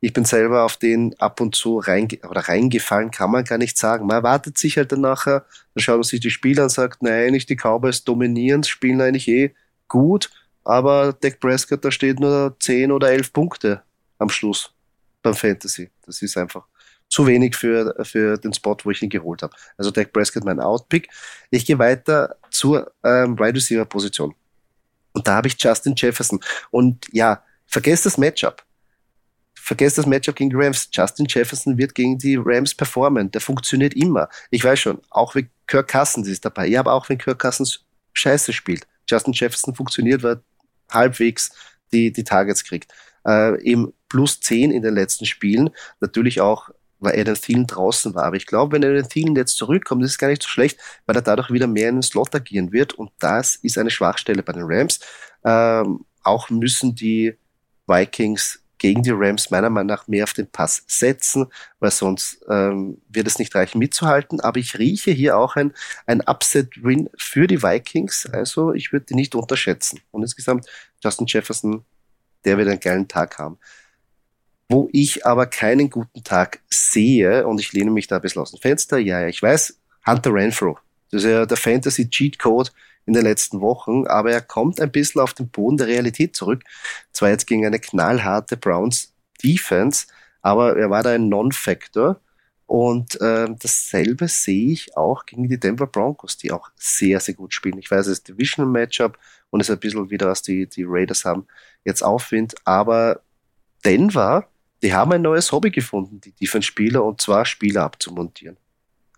[0.00, 3.78] Ich bin selber auf den ab und zu reinge oder reingefallen, kann man gar nicht
[3.78, 4.08] sagen.
[4.08, 7.00] Man erwartet sich halt dann nachher, dann schaut man sich die Spiele an und sagt,
[7.00, 9.54] nein, nicht die Cowboys dominieren, spielen eigentlich eh
[9.86, 10.30] gut
[10.64, 13.82] aber Dak Prescott, da steht nur 10 oder 11 Punkte
[14.18, 14.72] am Schluss
[15.22, 15.90] beim Fantasy.
[16.06, 16.66] Das ist einfach
[17.08, 19.54] zu wenig für, für den Spot, wo ich ihn geholt habe.
[19.76, 21.08] Also Dak Prescott mein Outpick.
[21.50, 24.34] Ich gehe weiter zur ähm, Wide Receiver Position.
[25.12, 26.40] Und da habe ich Justin Jefferson.
[26.70, 28.64] Und ja, vergesst das Matchup.
[29.54, 30.88] Vergesst das Matchup gegen die Rams.
[30.92, 33.30] Justin Jefferson wird gegen die Rams performen.
[33.30, 34.28] Der funktioniert immer.
[34.50, 36.66] Ich weiß schon, auch wenn Kirk Cousins ist dabei.
[36.66, 38.86] Ja, aber auch wenn Kirk Cousins scheiße spielt.
[39.08, 40.42] Justin Jefferson funktioniert, weil
[40.94, 41.50] halbwegs
[41.92, 42.92] die, die Targets kriegt.
[43.26, 45.70] Äh, eben plus 10 in den letzten Spielen.
[46.00, 46.70] Natürlich auch,
[47.00, 48.24] weil Adam Thielen draußen war.
[48.24, 51.22] Aber ich glaube, wenn Adam Thielen jetzt zurückkommt, ist gar nicht so schlecht, weil er
[51.22, 52.94] dadurch wieder mehr in den Slot agieren wird.
[52.94, 55.00] Und das ist eine Schwachstelle bei den Rams.
[55.44, 57.34] Ähm, auch müssen die
[57.86, 61.46] Vikings gegen die Rams meiner Meinung nach mehr auf den Pass setzen,
[61.80, 64.40] weil sonst ähm, wird es nicht reichen mitzuhalten.
[64.40, 65.72] Aber ich rieche hier auch ein,
[66.06, 68.26] ein Upset-Win für die Vikings.
[68.26, 70.00] Also ich würde die nicht unterschätzen.
[70.10, 70.66] Und insgesamt
[71.02, 71.84] Justin Jefferson,
[72.44, 73.58] der wird einen geilen Tag haben.
[74.68, 78.50] Wo ich aber keinen guten Tag sehe, und ich lehne mich da ein bisschen aus
[78.50, 80.78] dem Fenster, ja, ja, ich weiß, Hunter Renfro.
[81.10, 82.70] Das ist ja der Fantasy Cheat Code
[83.06, 86.62] in den letzten Wochen, aber er kommt ein bisschen auf den Boden der Realität zurück.
[87.12, 90.06] Zwar jetzt gegen eine knallharte Browns Defense,
[90.42, 92.20] aber er war da ein Non-Factor.
[92.66, 97.52] Und äh, dasselbe sehe ich auch gegen die Denver Broncos, die auch sehr, sehr gut
[97.52, 97.78] spielen.
[97.78, 99.18] Ich weiß, es ist Divisional Matchup
[99.50, 101.46] und es ist ein bisschen wieder, was die, die Raiders haben,
[101.84, 102.54] jetzt Aufwind.
[102.64, 103.20] Aber
[103.84, 104.48] Denver,
[104.82, 108.56] die haben ein neues Hobby gefunden, die Defense-Spieler, und zwar Spieler abzumontieren.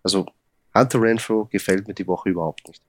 [0.02, 0.26] Also
[0.74, 2.82] Hunter Renfro gefällt mir die Woche überhaupt nicht.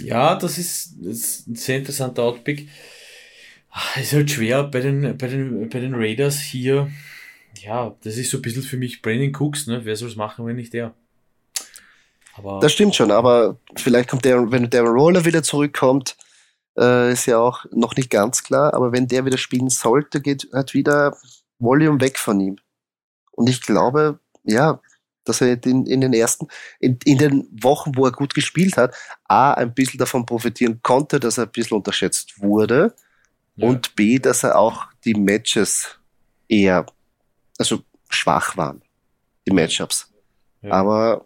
[0.00, 2.68] Ja, das ist, das ist ein sehr interessanter Outpick.
[3.96, 6.90] Es ist halt schwer bei den, bei den, bei den Raiders hier.
[7.60, 9.80] Ja, das ist so ein bisschen für mich Brandon Cooks, ne?
[9.84, 10.94] Wer soll es machen, wenn nicht der?
[12.34, 16.16] Aber das stimmt schon, aber vielleicht kommt der, wenn der Roller wieder zurückkommt,
[16.78, 20.48] äh, ist ja auch noch nicht ganz klar, aber wenn der wieder spielen sollte, geht
[20.52, 21.16] halt wieder
[21.58, 22.56] Volume weg von ihm.
[23.32, 24.80] Und ich glaube, ja,
[25.28, 26.48] dass er in, in den ersten,
[26.80, 31.20] in, in, den Wochen, wo er gut gespielt hat, A, ein bisschen davon profitieren konnte,
[31.20, 32.94] dass er ein bisschen unterschätzt wurde
[33.56, 33.68] ja.
[33.68, 35.98] und B, dass er auch die Matches
[36.48, 36.86] eher,
[37.58, 38.82] also schwach waren,
[39.46, 40.12] die Matchups.
[40.62, 40.72] Ja.
[40.72, 41.24] Aber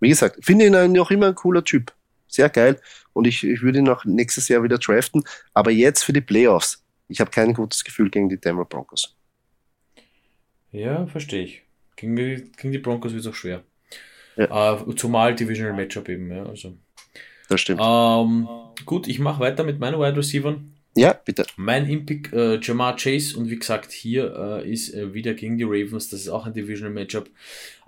[0.00, 1.92] wie gesagt, finde ihn noch immer ein cooler Typ.
[2.26, 2.80] Sehr geil.
[3.12, 5.24] Und ich, ich würde ihn auch nächstes Jahr wieder draften.
[5.52, 6.82] Aber jetzt für die Playoffs.
[7.08, 9.16] Ich habe kein gutes Gefühl gegen die Denver Broncos.
[10.70, 11.62] Ja, verstehe ich.
[12.00, 13.62] Gegen die, gegen die Broncos wird es auch schwer.
[14.36, 14.80] Ja.
[14.80, 16.46] Uh, zumal Divisional Matchup eben, ja.
[16.46, 16.76] Also.
[17.48, 17.80] Das stimmt.
[17.82, 18.48] Ähm,
[18.86, 20.56] gut, ich mache weiter mit meinen Wide Receivers.
[20.96, 21.44] Ja, bitte.
[21.56, 24.34] Mein Impick, äh, Jamar Chase, und wie gesagt, hier
[24.64, 27.28] äh, ist äh, wieder gegen die Ravens, das ist auch ein Divisional Matchup.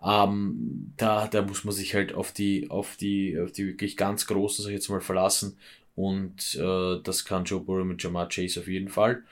[0.04, 4.26] Ähm, da, da muss man sich halt auf die, auf die, auf die wirklich ganz
[4.26, 5.56] großen, sag ich jetzt mal, verlassen.
[5.94, 9.22] Und äh, das kann Joe Burrow mit Jamar Chase auf jeden Fall.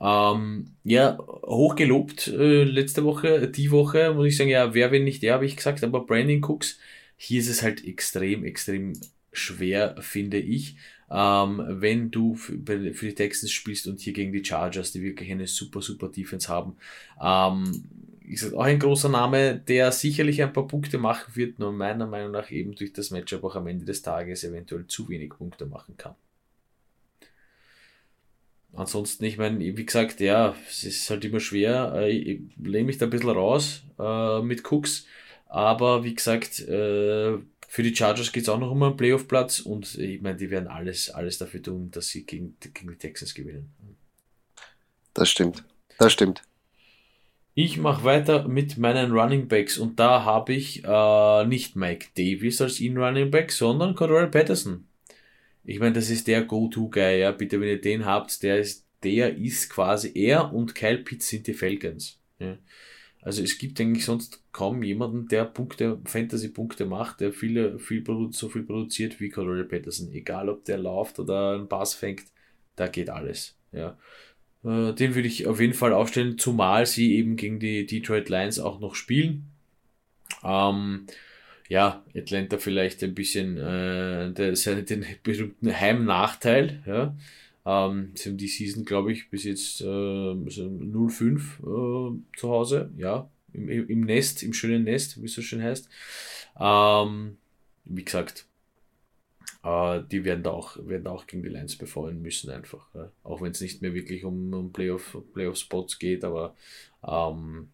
[0.00, 5.22] Ähm, ja, hochgelobt äh, letzte Woche, die Woche, muss ich sagen, ja, wer wenn nicht
[5.22, 6.78] der, habe ich gesagt, aber Brandon Cooks,
[7.16, 8.92] hier ist es halt extrem, extrem
[9.32, 10.76] schwer, finde ich.
[11.10, 12.58] Ähm, wenn du für,
[12.94, 16.48] für, die Texans spielst und hier gegen die Chargers, die wirklich eine super, super Defense
[16.48, 16.76] haben,
[17.20, 17.84] ähm,
[18.28, 22.32] ist auch ein großer Name, der sicherlich ein paar Punkte machen wird, nur meiner Meinung
[22.32, 25.96] nach eben durch das Matchup auch am Ende des Tages eventuell zu wenig Punkte machen
[25.96, 26.14] kann.
[28.74, 31.94] Ansonsten, ich meine, wie gesagt, ja, es ist halt immer schwer.
[31.96, 35.06] Äh, ich lehne mich da ein bisschen raus äh, mit Cooks.
[35.46, 37.38] Aber wie gesagt, äh,
[37.70, 40.68] für die Chargers geht es auch noch um einen Playoff-Platz und ich meine, die werden
[40.68, 43.70] alles, alles dafür tun, dass sie gegen, gegen die Texans gewinnen.
[45.12, 45.64] Das stimmt.
[45.98, 46.42] Das stimmt.
[47.54, 52.60] Ich mache weiter mit meinen Running Backs und da habe ich äh, nicht Mike Davis
[52.62, 54.87] als in Running Back, sondern Cordell Patterson.
[55.68, 57.30] Ich meine, das ist der Go-To-Guy, ja.
[57.30, 61.46] Bitte, wenn ihr den habt, der ist, der ist quasi er und Kyle Pitts sind
[61.46, 62.18] die Falcons.
[62.38, 62.56] Ja.
[63.20, 68.48] Also es gibt eigentlich sonst kaum jemanden, der Punkte, Fantasy-Punkte macht, der viele, viel, so
[68.48, 70.10] viel produziert wie Cordell Patterson.
[70.10, 72.24] Egal ob der läuft oder einen Pass fängt,
[72.74, 73.54] da geht alles.
[73.72, 73.98] Ja.
[74.64, 78.58] Äh, den würde ich auf jeden Fall aufstellen, zumal sie eben gegen die Detroit Lions
[78.58, 79.50] auch noch spielen.
[80.42, 81.06] Ähm,
[81.68, 86.82] ja, Atlanta vielleicht ein bisschen äh, der, den berühmten Heimnachteil.
[86.86, 87.16] Ja.
[87.66, 92.90] Ähm, sie haben die Season, glaube ich, bis jetzt äh, 0-5 äh, zu Hause.
[92.96, 95.88] Ja, im, im Nest, im schönen Nest, wie es so schön heißt.
[96.58, 97.36] Ähm,
[97.84, 98.46] wie gesagt,
[99.62, 102.86] äh, die werden da auch, werden auch gegen die Lions befallen müssen, einfach.
[102.94, 103.10] Ja.
[103.24, 106.54] Auch wenn es nicht mehr wirklich um, um Playoff, Playoff-Spots geht, aber
[107.06, 107.68] ähm,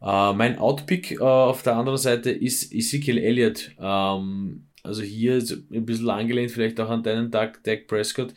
[0.00, 3.72] äh, mein Outpick äh, auf der anderen Seite ist Ezekiel Elliott.
[3.78, 5.42] Ähm, also hier
[5.72, 8.34] ein bisschen angelehnt vielleicht auch an deinen Tag, Dak Prescott.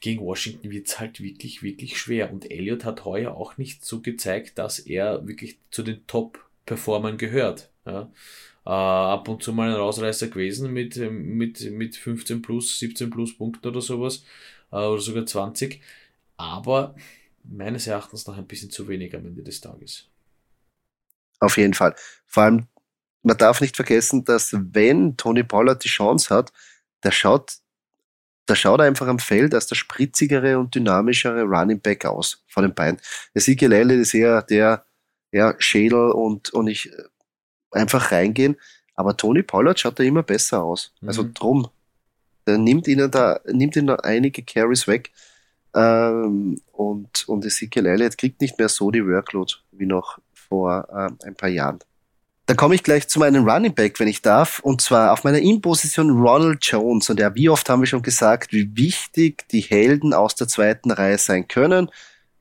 [0.00, 2.32] Gegen Washington wird es halt wirklich, wirklich schwer.
[2.32, 7.70] Und Elliott hat heuer auch nicht so gezeigt, dass er wirklich zu den Top-Performern gehört.
[7.84, 8.10] Ja.
[8.66, 13.36] Uh, ab und zu mal ein Rausreißer gewesen mit, mit, mit 15 plus, 17 plus
[13.36, 14.22] Punkten oder sowas,
[14.70, 15.80] uh, oder sogar 20.
[16.36, 16.94] Aber
[17.42, 20.09] meines Erachtens noch ein bisschen zu wenig am Ende des Tages.
[21.40, 21.94] Auf jeden Fall.
[22.26, 22.66] Vor allem,
[23.22, 26.52] man darf nicht vergessen, dass wenn Tony Pollard die Chance hat,
[27.02, 27.54] der schaut,
[28.48, 32.74] der schaut einfach am Feld als der spritzigere und dynamischere Running Back aus von den
[32.74, 33.00] beiden.
[33.34, 34.84] Der Elliott ist eher der,
[35.32, 37.02] ja, Schädel und, und ich äh,
[37.70, 38.56] einfach reingehen.
[38.94, 40.92] Aber Tony Pollard schaut da immer besser aus.
[41.00, 41.28] Also mhm.
[41.28, 41.68] Also drum.
[42.46, 45.12] Der nimmt ihnen da, nimmt ihnen da einige Carries weg.
[45.74, 50.18] Ähm, und, und Ezekiel Elliott kriegt nicht mehr so die Workload wie noch
[50.50, 51.78] vor ähm, ein paar Jahren.
[52.44, 55.38] Dann komme ich gleich zu meinem Running Back, wenn ich darf, und zwar auf meiner
[55.38, 57.08] In-Position Ronald Jones.
[57.08, 60.90] Und ja, wie oft haben wir schon gesagt, wie wichtig die Helden aus der zweiten
[60.90, 61.90] Reihe sein können.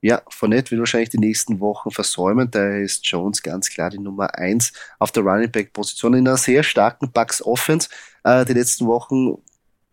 [0.02, 2.50] Ja, Fournette wird wahrscheinlich die nächsten Wochen versäumen.
[2.50, 6.38] Daher ist Jones ganz klar die Nummer eins auf der Running Back Position in einer
[6.38, 7.90] sehr starken Bucks Offense.
[8.24, 9.38] Äh, die letzten Wochen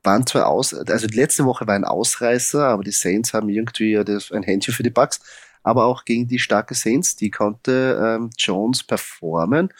[0.03, 3.99] waren zwar aus, also die letzte Woche war ein Ausreißer, aber die Saints haben irgendwie
[3.99, 5.21] ein Händchen für die Bucks.
[5.67, 9.75] Aber auch gegen die starke Saints, die konnte ähm, Jones performen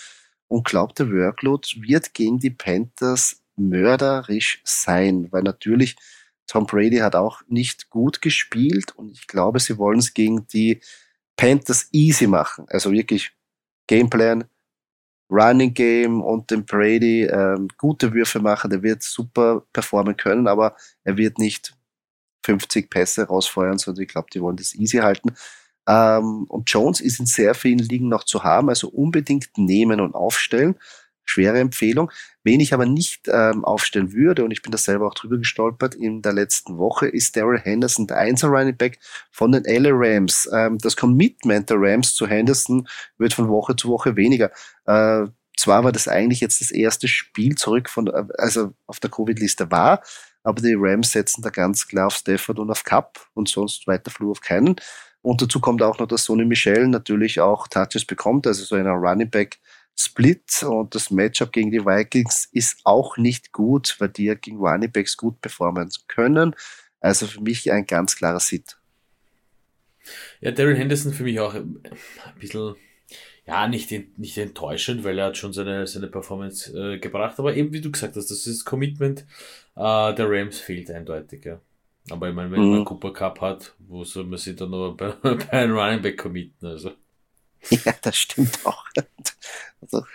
[0.49, 5.95] und glaubt, der Workload wird gegen die Panthers mörderisch sein, weil natürlich
[6.49, 10.81] Tom Brady hat auch nicht gut gespielt und ich glaube, sie wollen es gegen die
[11.37, 12.67] Panthers easy machen.
[12.69, 13.31] Also wirklich
[13.87, 14.43] Gameplan,
[15.31, 18.71] Running Game und den Brady ähm, gute Würfe machen.
[18.71, 20.75] Der wird super performen können, aber
[21.05, 21.77] er wird nicht
[22.45, 25.33] 50 Pässe rausfeuern, sondern ich glaube, die wollen das easy halten.
[25.87, 30.15] Ähm, und Jones ist in sehr vielen Ligen noch zu haben, also unbedingt nehmen und
[30.15, 30.77] aufstellen.
[31.25, 32.11] Schwere Empfehlung.
[32.45, 35.97] Wen ich aber nicht ähm, aufstellen würde, und ich bin da selber auch drüber gestolpert
[35.97, 39.01] in der letzten Woche, ist Daryl Henderson, der Einser Running Back
[39.33, 40.49] von den LA Rams.
[40.53, 42.87] Ähm, das Commitment der Rams zu Henderson
[43.19, 44.53] wird von Woche zu Woche weniger.
[44.87, 45.27] Äh,
[45.57, 49.71] zwar war das eigentlich jetzt das erste Spiel zurück von, äh, also auf der Covid-Liste
[49.71, 50.03] war,
[50.45, 54.13] aber die Rams setzen da ganz klar auf Stafford und auf Cup und sonst weiter
[54.13, 54.77] Flur auf keinen.
[55.27, 58.93] Und dazu kommt auch noch, dass Sonny Michel natürlich auch Touches bekommt, also so einer
[58.93, 59.59] Running Back
[59.99, 64.59] Split und das Matchup gegen die Vikings ist auch nicht gut, weil die ja gegen
[64.59, 66.55] Running Backs gut performen können.
[67.01, 68.77] Also für mich ein ganz klarer Sit.
[70.41, 71.83] Ja, Daryl Henderson für mich auch ein
[72.39, 72.77] bisschen,
[73.47, 77.73] ja, nicht, nicht enttäuschend, weil er hat schon seine, seine Performance äh, gebracht, aber eben
[77.73, 79.23] wie du gesagt hast, das ist Commitment
[79.75, 81.61] äh, der Rams fehlt eindeutig, ja.
[82.11, 82.71] Aber ich meine, wenn mhm.
[82.71, 86.19] man Cooper Cup hat, wo soll man sich dann nur bei, bei einem Running Back
[86.19, 86.67] committen?
[86.67, 86.93] Also.
[87.71, 88.85] Ja, das stimmt auch.
[89.83, 90.07] Also,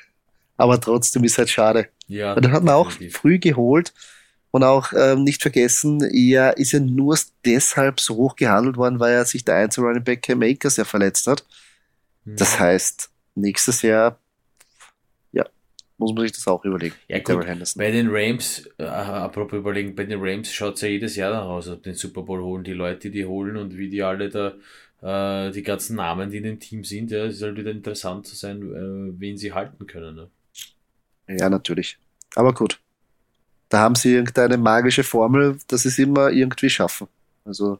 [0.57, 1.89] aber trotzdem ist halt schade.
[2.07, 2.33] Ja.
[2.33, 3.17] Und dann hat man auch definitiv.
[3.17, 3.93] früh geholt
[4.49, 9.13] und auch ähm, nicht vergessen, er ist ja nur deshalb so hoch gehandelt worden, weil
[9.13, 11.45] er sich der Einzel Running Back Cam Akers ja verletzt hat.
[12.25, 12.35] Mhm.
[12.35, 14.19] Das heißt, nächstes Jahr
[16.01, 16.95] muss man sich das auch überlegen.
[17.07, 17.45] Ja, gut,
[17.75, 21.43] bei den Rams, äh, apropos überlegen, bei den Rams schaut es ja jedes Jahr dann
[21.43, 24.29] aus, ob den Super Bowl holen, die Leute, die die holen und wie die alle
[24.29, 27.69] da, äh, die ganzen Namen, die in dem Team sind, ja, es ist halt wieder
[27.69, 30.15] interessant zu sein, äh, wen sie halten können.
[30.15, 30.29] Ne?
[31.27, 31.97] Ja, natürlich.
[32.35, 32.79] Aber gut.
[33.69, 37.07] Da haben sie irgendeine magische Formel, dass sie es immer irgendwie schaffen.
[37.45, 37.77] Also,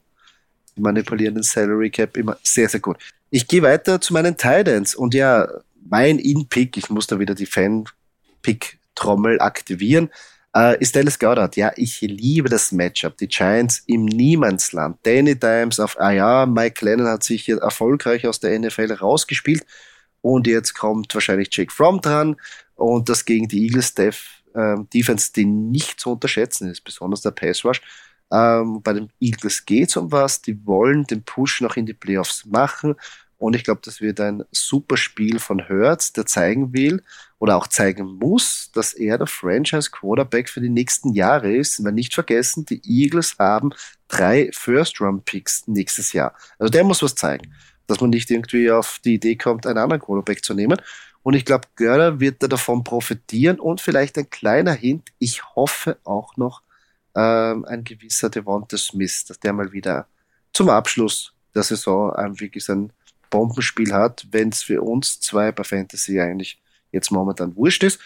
[0.78, 2.97] die manipulieren den Salary Cap immer sehr, sehr gut.
[3.32, 5.47] Ich gehe weiter zu meinen Titans und ja,
[5.89, 7.86] mein In-Pick, ich muss da wieder die Fan
[8.41, 10.09] Pick-Trommel aktivieren,
[10.55, 11.55] äh, ist Dallas Goddard.
[11.55, 13.17] Ja, ich liebe das Matchup.
[13.17, 14.97] Die Giants im Niemandsland.
[15.03, 19.65] Danny Dimes auf, ah ja, Mike Lennon hat sich hier erfolgreich aus der NFL rausgespielt.
[20.21, 22.35] Und jetzt kommt wahrscheinlich Jake Fromm dran.
[22.75, 27.31] Und das gegen die Eagles Def, äh, Defense, die nicht zu unterschätzen ist, besonders der
[27.31, 27.81] Pass Rush.
[28.31, 30.41] Ähm, bei den Eagles geht es um was.
[30.41, 32.95] Die wollen den Push noch in die Playoffs machen.
[33.41, 37.01] Und ich glaube, das wird ein super Spiel von Hurts, der zeigen will
[37.39, 41.83] oder auch zeigen muss, dass er der Franchise Quarterback für die nächsten Jahre ist.
[41.83, 43.71] Weil nicht vergessen, die Eagles haben
[44.07, 46.35] drei First-Round-Picks nächstes Jahr.
[46.59, 47.51] Also der muss was zeigen,
[47.87, 50.79] dass man nicht irgendwie auf die Idee kommt, einen anderen Quarterback zu nehmen.
[51.23, 55.09] Und ich glaube, Görler wird da davon profitieren und vielleicht ein kleiner Hint.
[55.17, 56.61] Ich hoffe auch noch
[57.15, 60.05] ähm, ein gewisser Devonta Smith, dass der mal wieder
[60.53, 62.93] zum Abschluss der Saison ähm, wirklich sein
[63.32, 66.61] Bombenspiel hat, wenn es für uns zwei bei Fantasy eigentlich
[66.91, 67.99] jetzt momentan wurscht ist.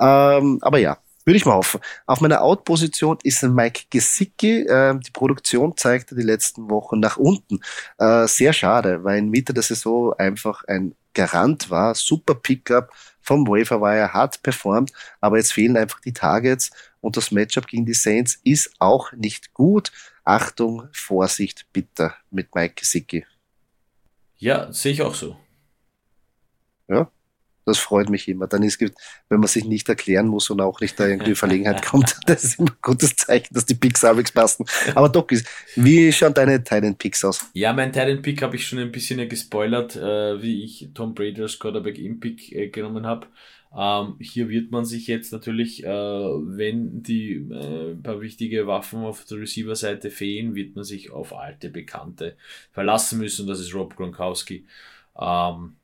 [0.00, 0.96] Ähm, aber ja,
[1.28, 1.82] würde ich mal hoffen.
[2.06, 4.62] Auf meiner Out-Position ist Mike Gesicki.
[4.62, 7.60] Äh, die Produktion zeigte die letzten Wochen nach unten.
[7.98, 11.94] Äh, sehr schade, weil in Mitte der Saison einfach ein Garant war.
[11.94, 16.70] Super Pickup vom Waferwire, hat performt, aber jetzt fehlen einfach die Targets
[17.02, 19.92] und das Matchup gegen die Saints ist auch nicht gut.
[20.24, 23.26] Achtung, Vorsicht bitte mit Mike Gesicki.
[24.38, 25.36] Ja, sehe ich auch so.
[26.88, 27.10] Ja,
[27.66, 28.46] das freut mich immer.
[28.46, 32.16] Dann ist, wenn man sich nicht erklären muss und auch nicht da irgendwie Verlegenheit kommt,
[32.26, 34.64] das ist immer ein gutes Zeichen, dass die Picks halbwegs passen.
[34.94, 35.32] Aber Doc,
[35.76, 37.44] wie schauen deine Titan Picks aus?
[37.52, 41.42] Ja, mein Titan Pick habe ich schon ein bisschen gespoilert, äh, wie ich Tom Brady
[41.42, 43.26] als Quarterback im Pick äh, genommen habe.
[43.76, 49.24] Ähm, hier wird man sich jetzt natürlich, äh, wenn die äh, paar wichtige Waffen auf
[49.24, 52.36] der Receiver-Seite fehlen, wird man sich auf alte Bekannte
[52.72, 53.46] verlassen müssen.
[53.46, 54.64] Das ist Rob Gronkowski.
[55.20, 55.76] Ähm,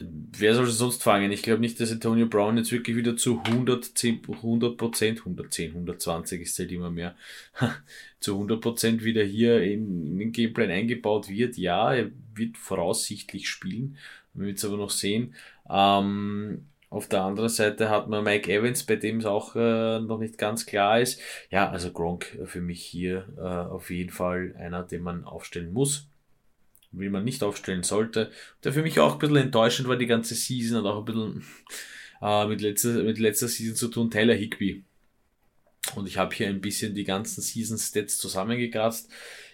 [0.00, 1.32] wer soll es sonst fangen?
[1.32, 6.42] Ich glaube nicht, dass Antonio Brown jetzt wirklich wieder zu 110, 100 Prozent, 110, 120
[6.42, 7.16] ist halt immer mehr,
[8.20, 11.56] zu 100 Prozent wieder hier in, in, den Gameplan eingebaut wird.
[11.56, 13.96] Ja, er wird voraussichtlich spielen.
[14.34, 15.34] Wir werden es aber noch sehen.
[15.70, 20.18] Ähm, auf der anderen Seite hat man Mike Evans, bei dem es auch äh, noch
[20.18, 21.20] nicht ganz klar ist.
[21.50, 26.08] Ja, also Gronk für mich hier äh, auf jeden Fall einer, den man aufstellen muss
[26.92, 28.30] wie man nicht aufstellen sollte.
[28.64, 31.44] Der für mich auch ein bisschen enttäuschend war die ganze Season und auch ein bisschen
[32.22, 34.84] äh, mit, letzter, mit letzter Season zu tun, Tyler Higby.
[35.94, 39.10] Und ich habe hier ein bisschen die ganzen Season-Stats zusammengekratzt.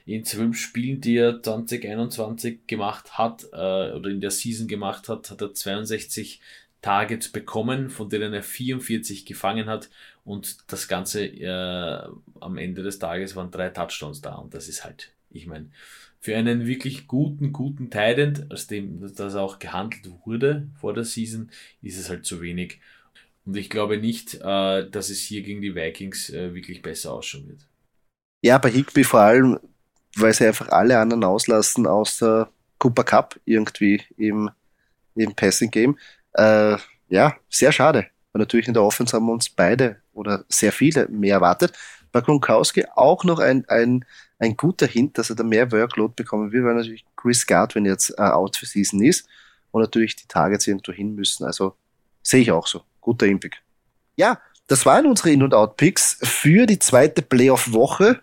[0.07, 5.31] In zwölf Spielen, die er 2021 gemacht hat, äh, oder in der Season gemacht hat,
[5.31, 6.41] hat er 62
[6.83, 9.89] Targets bekommen, von denen er 44 gefangen hat.
[10.25, 12.07] Und das Ganze äh,
[12.41, 14.35] am Ende des Tages waren drei Touchdowns da.
[14.35, 15.71] Und das ist halt, ich meine,
[16.21, 21.51] für einen wirklich guten, guten Titan, aus dem das auch gehandelt wurde vor der Season,
[21.83, 22.81] ist es halt zu wenig.
[23.47, 27.49] Und ich glaube nicht, äh, dass es hier gegen die Vikings äh, wirklich besser ausschauen
[27.49, 27.67] wird.
[28.43, 29.59] Ja, bei Higby vor allem,
[30.17, 32.49] weil sie einfach alle anderen auslassen, außer
[32.79, 34.51] Cooper Cup irgendwie im,
[35.15, 35.99] im Passing Game.
[36.33, 36.77] Äh,
[37.09, 38.07] ja, sehr schade.
[38.33, 41.73] Weil natürlich in der Offense haben wir uns beide oder sehr viele mehr erwartet.
[42.12, 44.05] Bei Gronkowski auch noch ein, ein
[44.39, 48.11] ein guter Hint, dass er da mehr Workload bekommen will, weil natürlich Chris Godwin jetzt
[48.19, 49.27] äh, out für Season ist
[49.71, 51.45] und natürlich die Targets irgendwo hin müssen.
[51.45, 51.75] Also
[52.23, 52.83] sehe ich auch so.
[53.01, 53.62] Guter Impick.
[54.17, 58.21] Ja, das waren unsere In- und Out-Picks für die zweite Playoff-Woche.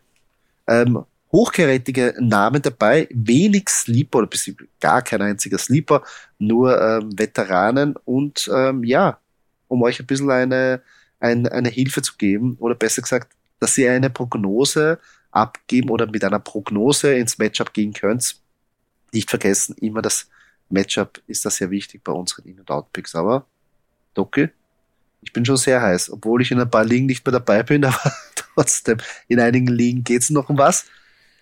[0.67, 4.29] Ähm, hochkarätige Namen dabei, wenig Sleeper oder
[4.79, 6.03] gar kein einziger Sleeper,
[6.39, 9.19] nur ähm, Veteranen und ähm, ja,
[9.67, 10.81] um euch ein bisschen eine,
[11.19, 14.99] ein, eine Hilfe zu geben oder besser gesagt, dass ihr eine Prognose
[15.31, 18.35] abgeben oder mit einer Prognose ins Matchup gehen könnt.
[19.13, 20.27] Nicht vergessen, immer das
[20.69, 23.15] Matchup ist das sehr wichtig bei unseren In- und Outpicks.
[23.15, 23.45] Aber,
[24.13, 24.49] Doki,
[25.21, 27.85] ich bin schon sehr heiß, obwohl ich in ein paar Ligen nicht mehr dabei bin,
[27.85, 30.85] aber trotzdem, in einigen Ligen geht es noch um was.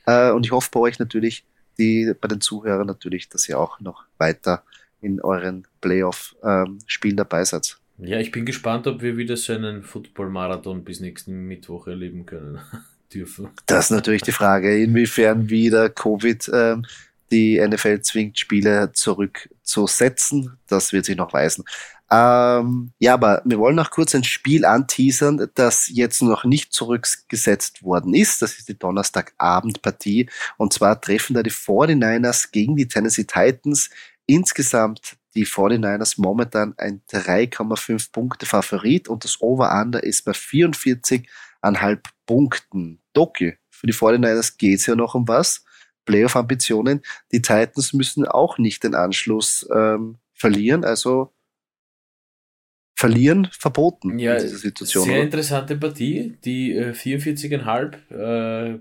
[0.09, 1.45] Äh, und ich hoffe bei euch natürlich,
[1.77, 4.63] die, bei den Zuhörern natürlich, dass ihr auch noch weiter
[5.01, 7.77] in euren Playoff-Spielen ähm, dabei seid.
[7.97, 12.59] Ja, ich bin gespannt, ob wir wieder so einen Football-Marathon bis nächsten Mittwoch erleben können.
[13.13, 13.49] dürfen.
[13.65, 16.85] Das ist natürlich die Frage, inwiefern wieder Covid ähm,
[17.31, 20.57] die NFL zwingt, Spiele zurückzusetzen.
[20.67, 21.63] Das wird sich noch weisen.
[22.11, 27.83] Ähm, ja, aber wir wollen noch kurz ein Spiel anteasern, das jetzt noch nicht zurückgesetzt
[27.83, 28.41] worden ist.
[28.41, 30.29] Das ist die Donnerstagabendpartie.
[30.57, 33.91] Und zwar treffen da die 49ers gegen die Tennessee Titans.
[34.25, 43.01] Insgesamt die 49ers momentan ein 3,5 Punkte Favorit und das Over-Under ist bei 44,5 Punkten.
[43.13, 45.63] Doki, für die 49ers geht es ja noch um was.
[46.05, 47.01] Playoff-Ambitionen.
[47.31, 51.31] Die Titans müssen auch nicht den Anschluss ähm, verlieren, also
[52.99, 55.05] verlieren verboten ja, in dieser Situation.
[55.05, 55.23] Sehr oder?
[55.23, 56.37] interessante Partie.
[56.43, 58.79] Die äh, 44,5, äh,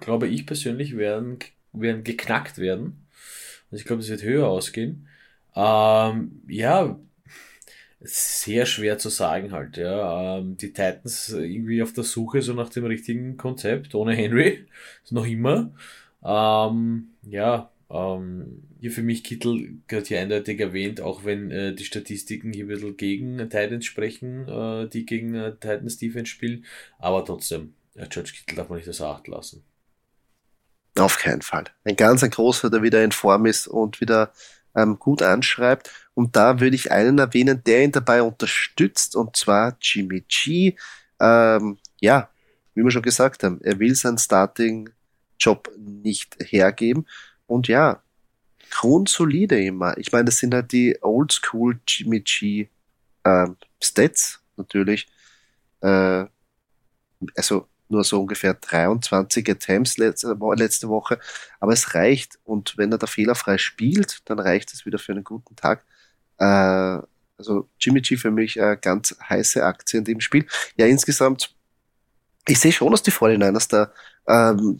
[0.00, 1.38] glaube ich persönlich, werden,
[1.74, 3.06] werden geknackt werden.
[3.70, 5.08] Also ich glaube, es wird höher ausgehen.
[5.54, 6.98] Ähm, ja,
[8.00, 10.38] sehr schwer zu sagen halt, ja.
[10.38, 14.66] Ähm, die Titans irgendwie auf der Suche so nach dem richtigen Konzept, ohne Henry,
[15.04, 15.74] ist noch immer.
[16.24, 21.84] Ähm, ja, ähm, hier für mich Kittel gehört hier eindeutig erwähnt, auch wenn äh, die
[21.84, 26.64] Statistiken hier ein bisschen gegen Titans sprechen, äh, die gegen äh, Titans Defense spielen,
[26.98, 29.64] aber trotzdem, äh, George Kittel darf man nicht außer Acht lassen.
[30.98, 31.64] Auf keinen Fall.
[31.84, 34.32] Ein ganz ein großer, der wieder in Form ist und wieder
[34.74, 35.90] ähm, gut anschreibt.
[36.14, 40.76] Und da würde ich einen erwähnen, der ihn dabei unterstützt, und zwar Jimmy G.
[41.20, 42.30] Ähm, ja,
[42.74, 47.06] wie wir schon gesagt haben, er will seinen Starting-Job nicht hergeben.
[47.50, 48.00] Und ja,
[48.70, 49.98] grundsolide immer.
[49.98, 52.68] Ich meine, das sind halt die Oldschool Jimmy G
[53.24, 55.08] ähm, Stats natürlich.
[55.80, 56.26] Äh,
[57.34, 61.18] also nur so ungefähr 23 Attempts letzte, letzte Woche,
[61.58, 65.24] aber es reicht und wenn er da fehlerfrei spielt, dann reicht es wieder für einen
[65.24, 65.84] guten Tag.
[66.38, 67.02] Äh,
[67.36, 70.46] also Jimmy G für mich eine ganz heiße Aktie in dem Spiel.
[70.76, 71.52] Ja, insgesamt,
[72.46, 73.92] ich sehe schon, dass die 49ers da
[74.28, 74.76] ähm,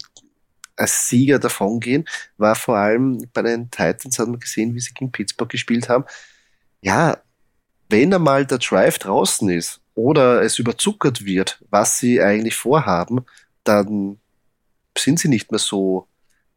[0.75, 2.07] als Sieger davongehen,
[2.37, 6.05] war vor allem bei den Titans, hat man gesehen, wie sie gegen Pittsburgh gespielt haben.
[6.81, 7.17] Ja,
[7.89, 13.25] wenn einmal der Drive draußen ist oder es überzuckert wird, was sie eigentlich vorhaben,
[13.63, 14.19] dann
[14.97, 16.07] sind sie nicht mehr so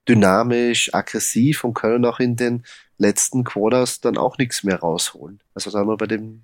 [0.08, 2.64] dynamisch, aggressiv und können auch in den
[2.98, 5.40] letzten Quarters dann auch nichts mehr rausholen.
[5.54, 6.42] Also das haben wir bei dem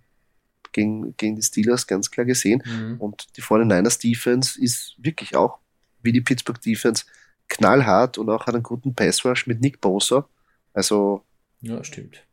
[0.73, 2.63] gegen, gegen die Steelers ganz klar gesehen.
[2.65, 3.01] Mhm.
[3.01, 5.59] Und die 49ers Defense ist wirklich auch,
[6.03, 7.05] wie die Pittsburgh Defense,
[7.51, 10.27] knallhart und auch einen guten Pass Rush mit Nick Bosa.
[10.73, 11.23] Also.
[11.61, 12.25] Ja, stimmt.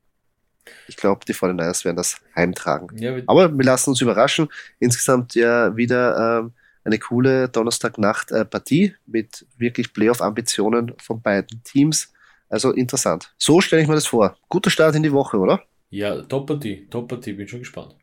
[0.88, 2.98] Ich glaube, die 49ers werden das heimtragen.
[2.98, 4.48] Ja, Aber wir lassen uns überraschen.
[4.80, 6.54] Insgesamt ja wieder ähm,
[6.84, 12.14] eine coole Donnerstagnacht-Partie äh, mit wirklich Playoff-Ambitionen von beiden Teams.
[12.50, 13.34] Also interessant.
[13.38, 14.38] So stelle ich mir das vor.
[14.48, 15.62] Guter Start in die Woche, oder?
[15.90, 17.96] Ja, Top-Partie, Top-Partie, bin schon gespannt.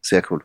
[0.00, 0.44] Sehr cool.